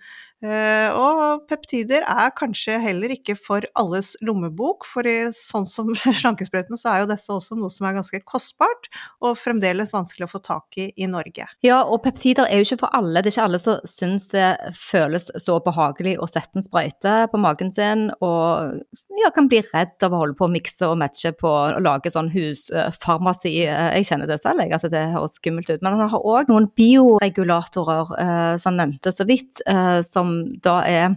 Eh, 0.46 0.94
og 0.94 1.46
peptider 1.50 2.04
er 2.06 2.34
kanskje 2.38 2.78
heller 2.82 3.14
ikke 3.16 3.36
for 3.40 3.66
alles 3.80 4.14
lommebok, 4.26 4.86
for 4.88 5.08
i, 5.10 5.32
sånn 5.34 5.66
som 5.70 5.90
slankesprøyten 6.22 6.78
så 6.80 6.92
er 6.92 7.04
jo 7.04 7.10
disse 7.10 7.34
også 7.34 7.58
noe 7.58 7.72
som 7.74 7.88
er 7.90 7.98
ganske 7.98 8.22
kostbart, 8.28 8.90
og 9.26 9.38
fremdeles 9.40 9.94
vanskelig 9.96 10.28
å 10.28 10.34
få 10.36 10.44
tak 10.46 10.80
i 10.82 10.90
i 10.96 11.08
Norge. 11.10 11.48
Ja, 11.66 11.82
og 11.82 12.04
peptider 12.06 12.48
er 12.48 12.62
jo 12.62 12.68
ikke 12.68 12.84
for 12.84 12.98
alle. 12.98 13.24
Det 13.24 13.32
er 13.32 13.36
ikke 13.36 13.48
alle 13.50 13.62
som 13.62 13.90
syns 13.90 14.28
det 14.32 14.50
føles 14.78 15.28
så 15.42 15.58
behagelig 15.66 16.16
å 16.22 16.30
sette 16.30 16.60
en 16.60 16.66
sprøyte 16.66 17.16
på 17.32 17.42
magen 17.42 17.72
sin, 17.74 18.08
og 18.24 18.84
ja, 19.22 19.32
kan 19.36 19.50
bli 19.52 19.64
redd 19.72 20.06
av 20.06 20.14
å 20.14 20.22
holde 20.22 20.38
på 20.38 20.48
å 20.48 20.54
mikse 20.54 20.90
og 20.92 21.00
matche 21.02 21.34
på 21.36 21.50
å 21.50 21.82
lage 21.84 22.12
sånn 22.14 22.30
husfarmasi. 22.34 23.56
Jeg 23.66 24.08
kjenner 24.08 24.30
det 24.30 24.40
selv, 24.44 24.62
jeg, 24.62 24.76
at 24.78 24.88
det 24.94 25.04
høres 25.16 25.40
skummelt 25.40 25.72
ut. 25.72 25.82
Men 25.82 25.98
han 25.98 26.14
har 26.14 26.30
òg 26.36 26.52
noen 26.52 26.70
bioregulatorer, 26.78 28.14
som 28.62 28.76
han 28.76 28.82
nevnte 28.82 29.14
så 29.16 29.26
vidt, 29.28 29.62
eh, 29.66 30.02
som 30.36 30.60
da 30.64 30.80
er 30.88 31.16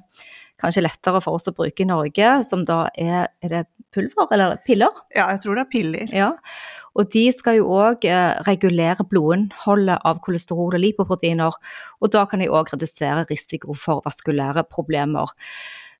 kanskje 0.59 0.83
lettere 0.83 1.23
for 1.23 1.39
oss 1.39 1.49
å 1.51 1.55
bruke 1.55 1.85
i 1.85 1.89
Norge, 1.89 2.39
som 2.47 2.65
da 2.67 2.89
er 2.99 3.29
Er 3.43 3.49
det 3.49 3.67
pulver 3.95 4.29
eller 4.35 4.59
piller? 4.67 4.93
Ja, 5.15 5.31
jeg 5.33 5.41
tror 5.43 5.57
det 5.57 5.63
er 5.63 5.71
piller. 5.73 6.09
Ja, 6.13 6.33
og 6.99 7.11
de 7.15 7.31
skal 7.33 7.61
jo 7.61 7.71
òg 7.73 8.05
eh, 8.05 8.37
regulere 8.45 9.07
blodinnholdet 9.07 10.03
av 10.05 10.19
kolesterol 10.21 10.75
og 10.75 10.83
lipoproteiner, 10.83 11.55
og 12.03 12.11
da 12.13 12.27
kan 12.27 12.43
de 12.43 12.51
òg 12.51 12.75
redusere 12.75 13.25
risiko 13.31 13.73
for 13.79 14.03
vaskulære 14.05 14.67
problemer. 14.69 15.31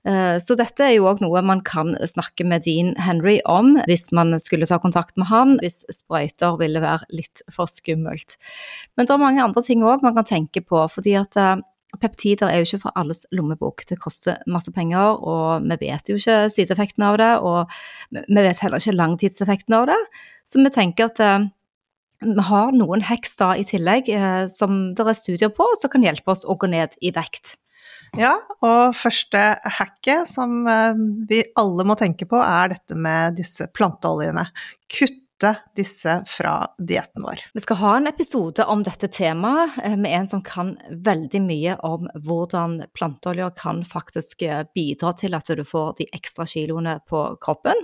Eh, 0.05 0.37
så 0.43 0.55
dette 0.59 0.85
er 0.85 0.93
jo 0.97 1.07
òg 1.09 1.23
noe 1.23 1.41
man 1.41 1.63
kan 1.65 1.95
snakke 2.07 2.45
med 2.47 2.67
Dean 2.67 2.93
Henry 2.99 3.39
om 3.49 3.73
hvis 3.87 4.11
man 4.15 4.35
skulle 4.43 4.67
ta 4.69 4.77
kontakt 4.79 5.17
med 5.17 5.31
han, 5.31 5.57
hvis 5.63 5.81
sprøyter 5.91 6.59
ville 6.61 6.83
være 6.83 7.07
litt 7.15 7.41
for 7.51 7.71
skummelt. 7.71 8.37
Men 8.95 9.07
det 9.07 9.15
er 9.15 9.23
mange 9.23 9.43
andre 9.43 9.65
ting 9.65 9.87
òg 9.87 10.05
man 10.05 10.19
kan 10.19 10.29
tenke 10.29 10.61
på, 10.61 10.85
fordi 10.93 11.17
at 11.19 11.39
eh, 11.39 11.57
Peptider 11.97 12.51
er 12.51 12.61
jo 12.61 12.67
ikke 12.67 12.83
for 12.83 12.97
alles 12.99 13.23
lommebok. 13.33 13.81
Det 13.89 13.97
koster 14.01 14.37
masse 14.47 14.71
penger, 14.71 15.17
og 15.25 15.65
vi 15.65 15.77
vet 15.87 16.11
jo 16.11 16.19
ikke 16.19 16.51
sideeffektene 16.53 17.07
av 17.09 17.17
det. 17.21 17.31
Og 17.41 18.19
vi 18.29 18.43
vet 18.45 18.61
heller 18.61 18.81
ikke 18.81 18.97
langtidseffektene 18.97 19.79
av 19.79 19.87
det. 19.89 19.97
Så 20.45 20.61
vi 20.61 20.73
tenker 20.73 21.09
at 21.09 21.23
eh, 21.23 21.47
vi 22.25 22.45
har 22.49 22.75
noen 22.75 23.01
heks 23.07 23.37
da 23.39 23.53
i 23.57 23.65
tillegg 23.67 24.11
eh, 24.13 24.45
som 24.53 24.91
det 24.93 25.07
er 25.07 25.17
studier 25.17 25.53
på, 25.55 25.65
som 25.81 25.91
kan 25.91 26.05
hjelpe 26.05 26.35
oss 26.35 26.45
å 26.45 26.57
gå 26.59 26.69
ned 26.69 26.93
i 27.01 27.13
vekt. 27.15 27.55
Ja, 28.17 28.35
og 28.65 28.95
første 28.97 29.41
hacket 29.79 30.29
som 30.29 30.61
eh, 30.69 30.99
vi 31.29 31.41
alle 31.59 31.85
må 31.87 31.97
tenke 31.97 32.29
på, 32.29 32.37
er 32.41 32.75
dette 32.75 32.97
med 32.97 33.37
disse 33.41 33.69
planteoljene. 33.73 34.45
Kutt 34.93 35.25
kutte 35.39 35.55
disse 35.75 36.23
fra 36.27 36.67
dietten 36.77 37.23
vår. 37.23 37.39
Vi 37.53 37.61
skal 37.61 37.75
ha 37.75 37.97
en 37.97 38.07
episode 38.07 38.65
om 38.65 38.83
dette 38.83 39.07
temaet 39.07 39.71
eh, 39.83 39.97
med 39.97 40.11
en 40.11 40.27
som 40.27 40.41
kan 40.43 40.77
veldig 40.91 41.41
mye 41.41 41.75
om 41.83 42.09
hvordan 42.15 42.83
planteoljer 42.93 43.51
kan 43.55 43.83
faktisk 43.83 44.41
eh, 44.41 44.65
bidra 44.75 45.13
til 45.13 45.33
at 45.35 45.47
du 45.47 45.63
får 45.63 45.95
de 45.99 46.09
ekstra 46.13 46.45
kiloene 46.45 46.99
på 47.07 47.37
kroppen. 47.41 47.75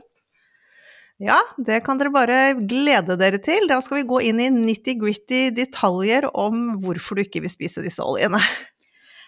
Ja, 1.18 1.40
det 1.58 1.80
kan 1.86 1.98
dere 1.98 2.12
bare 2.12 2.40
glede 2.60 3.16
dere 3.16 3.40
til. 3.40 3.70
Da 3.70 3.80
skal 3.82 4.02
vi 4.02 4.10
gå 4.10 4.20
inn 4.28 4.40
i 4.44 4.50
nitty-gritty 4.52 5.54
detaljer 5.56 6.28
om 6.36 6.74
hvorfor 6.84 7.16
du 7.16 7.24
ikke 7.24 7.46
vil 7.46 7.54
spise 7.54 7.84
disse 7.86 8.04
oljene. 8.04 8.42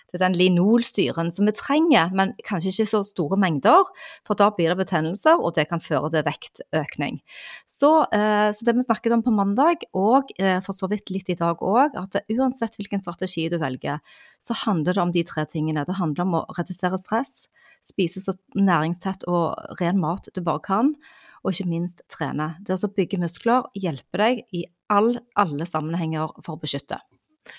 Det 0.07 0.17
er 0.17 0.23
den 0.23 0.37
linolsyren 0.39 1.29
som 1.33 1.49
vi 1.49 1.53
trenger, 1.55 2.13
men 2.15 2.31
kanskje 2.47 2.71
ikke 2.71 2.87
så 2.93 3.01
store 3.03 3.37
mengder, 3.39 3.89
for 4.27 4.39
da 4.39 4.47
blir 4.55 4.71
det 4.71 4.79
betennelser, 4.79 5.35
og 5.35 5.57
det 5.57 5.67
kan 5.67 5.83
føre 5.83 6.11
til 6.13 6.23
vektøkning. 6.23 7.19
Så, 7.67 7.91
eh, 8.15 8.47
så 8.55 8.67
det 8.67 8.77
vi 8.77 8.85
snakket 8.87 9.17
om 9.17 9.25
på 9.25 9.35
mandag, 9.35 9.83
og 9.91 10.31
eh, 10.39 10.61
for 10.63 10.77
så 10.77 10.87
vidt 10.87 11.11
litt 11.11 11.27
i 11.33 11.35
dag 11.39 11.59
òg, 11.59 11.97
at 11.99 12.15
uansett 12.31 12.79
hvilken 12.79 13.03
strategi 13.03 13.49
du 13.51 13.57
velger, 13.59 13.99
så 14.39 14.55
handler 14.63 14.95
det 14.95 15.03
om 15.03 15.11
de 15.11 15.25
tre 15.27 15.43
tingene. 15.45 15.83
Det 15.85 15.99
handler 15.99 16.23
om 16.23 16.39
å 16.39 16.45
redusere 16.55 16.99
stress, 17.01 17.49
spise 17.87 18.23
så 18.23 18.35
næringstett 18.55 19.27
og 19.27 19.79
ren 19.81 19.99
mat 19.99 20.31
du 20.31 20.41
bare 20.41 20.63
kan, 20.63 20.95
og 21.43 21.51
ikke 21.51 21.69
minst 21.69 22.01
trene. 22.11 22.53
Det 22.63 22.79
å 22.79 22.91
bygge 22.95 23.19
muskler 23.21 23.67
hjelper 23.75 24.23
deg 24.23 24.41
i 24.55 24.65
all, 24.91 25.17
alle 25.35 25.67
sammenhenger 25.67 26.31
for 26.43 26.55
å 26.55 26.61
beskytte. 26.63 26.99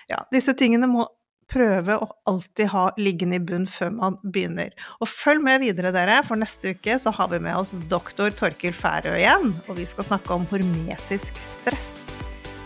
Ja, 0.08 0.24
disse 0.32 0.52
tingene 0.56 0.88
må 0.90 1.06
prøve 1.52 1.96
å 1.98 2.08
alltid 2.30 2.70
ha 2.74 2.84
liggende 3.00 3.38
i 3.38 3.44
bunn 3.44 3.66
før 3.70 3.94
man 3.96 4.18
begynner. 4.22 4.74
Og 5.00 5.10
følg 5.10 5.42
med 5.44 5.62
videre, 5.64 5.92
dere, 5.94 6.20
for 6.26 6.40
neste 6.40 6.74
uke 6.76 6.98
så 7.00 7.12
har 7.14 7.32
vi 7.32 7.40
med 7.44 7.56
oss 7.56 7.74
doktor 7.90 8.34
Torkil 8.36 8.76
Færø 8.76 9.16
igjen, 9.18 9.52
og 9.66 9.80
vi 9.80 9.88
skal 9.88 10.08
snakke 10.10 10.36
om 10.36 10.48
hormesisk 10.52 11.38
stress. 11.48 11.94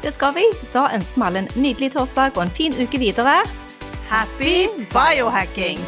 Det 0.03 0.15
skal 0.17 0.35
vi. 0.35 0.47
Da 0.75 0.89
ønsker 0.91 1.21
vi 1.21 1.29
alle 1.29 1.45
en 1.45 1.53
nydelig 1.55 1.93
torsdag 1.95 2.35
og 2.35 2.49
en 2.49 2.57
fin 2.59 2.75
uke 2.79 2.99
videre. 3.03 3.43
Happy 4.11 4.67
biohacking! 4.93 5.79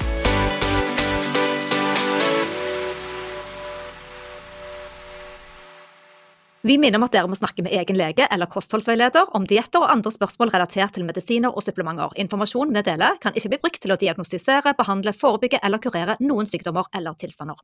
Vi 6.64 6.78
minner 6.80 6.96
om 6.96 7.04
at 7.04 7.12
dere 7.12 7.28
må 7.28 7.36
snakke 7.36 7.60
med 7.60 7.74
egen 7.76 7.98
lege 8.00 8.24
eller 8.32 8.48
kostholdsveileder 8.48 9.34
om 9.36 9.44
dietter 9.44 9.82
og 9.84 9.90
andre 9.92 10.08
spørsmål 10.14 10.48
relatert 10.54 10.94
til 10.96 11.04
medisiner 11.04 11.52
og 11.52 11.60
supplementer. 11.60 12.14
Informasjon 12.22 12.72
vi 12.72 12.82
deler, 12.86 13.18
kan 13.20 13.36
ikke 13.36 13.50
bli 13.52 13.58
brukt 13.66 13.82
til 13.84 13.92
å 13.92 13.98
diagnostisere, 14.00 14.72
behandle, 14.78 15.12
forebygge 15.12 15.60
eller 15.60 15.82
kurere 15.84 16.16
noen 16.24 16.48
sykdommer 16.48 16.88
eller 16.96 17.18
tilstander. 17.20 17.60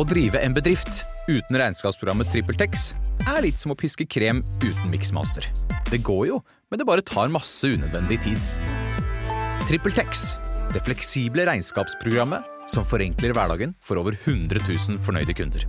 Å 0.00 0.06
drive 0.08 0.40
en 0.40 0.56
bedrift 0.56 1.02
uten 1.28 1.60
regnskapsprogrammet 1.60 2.32
TrippelTex 2.32 2.88
er 3.28 3.44
litt 3.44 3.60
som 3.60 3.74
å 3.74 3.76
piske 3.76 4.08
krem 4.08 4.40
uten 4.64 4.88
miksmaster. 4.88 5.44
Det 5.92 6.00
går 6.06 6.24
jo, 6.30 6.40
men 6.72 6.80
det 6.80 6.88
bare 6.88 7.04
tar 7.04 7.28
masse 7.28 7.68
unødvendig 7.68 8.22
tid. 8.30 8.50
TrippelTex, 9.68 10.24
det 10.72 10.86
fleksible 10.88 11.44
regnskapsprogrammet 11.52 12.48
som 12.70 12.88
forenkler 12.88 13.36
hverdagen 13.36 13.76
for 13.84 14.00
over 14.00 14.16
100 14.16 14.64
000 14.64 15.02
fornøyde 15.04 15.36
kunder. 15.36 15.68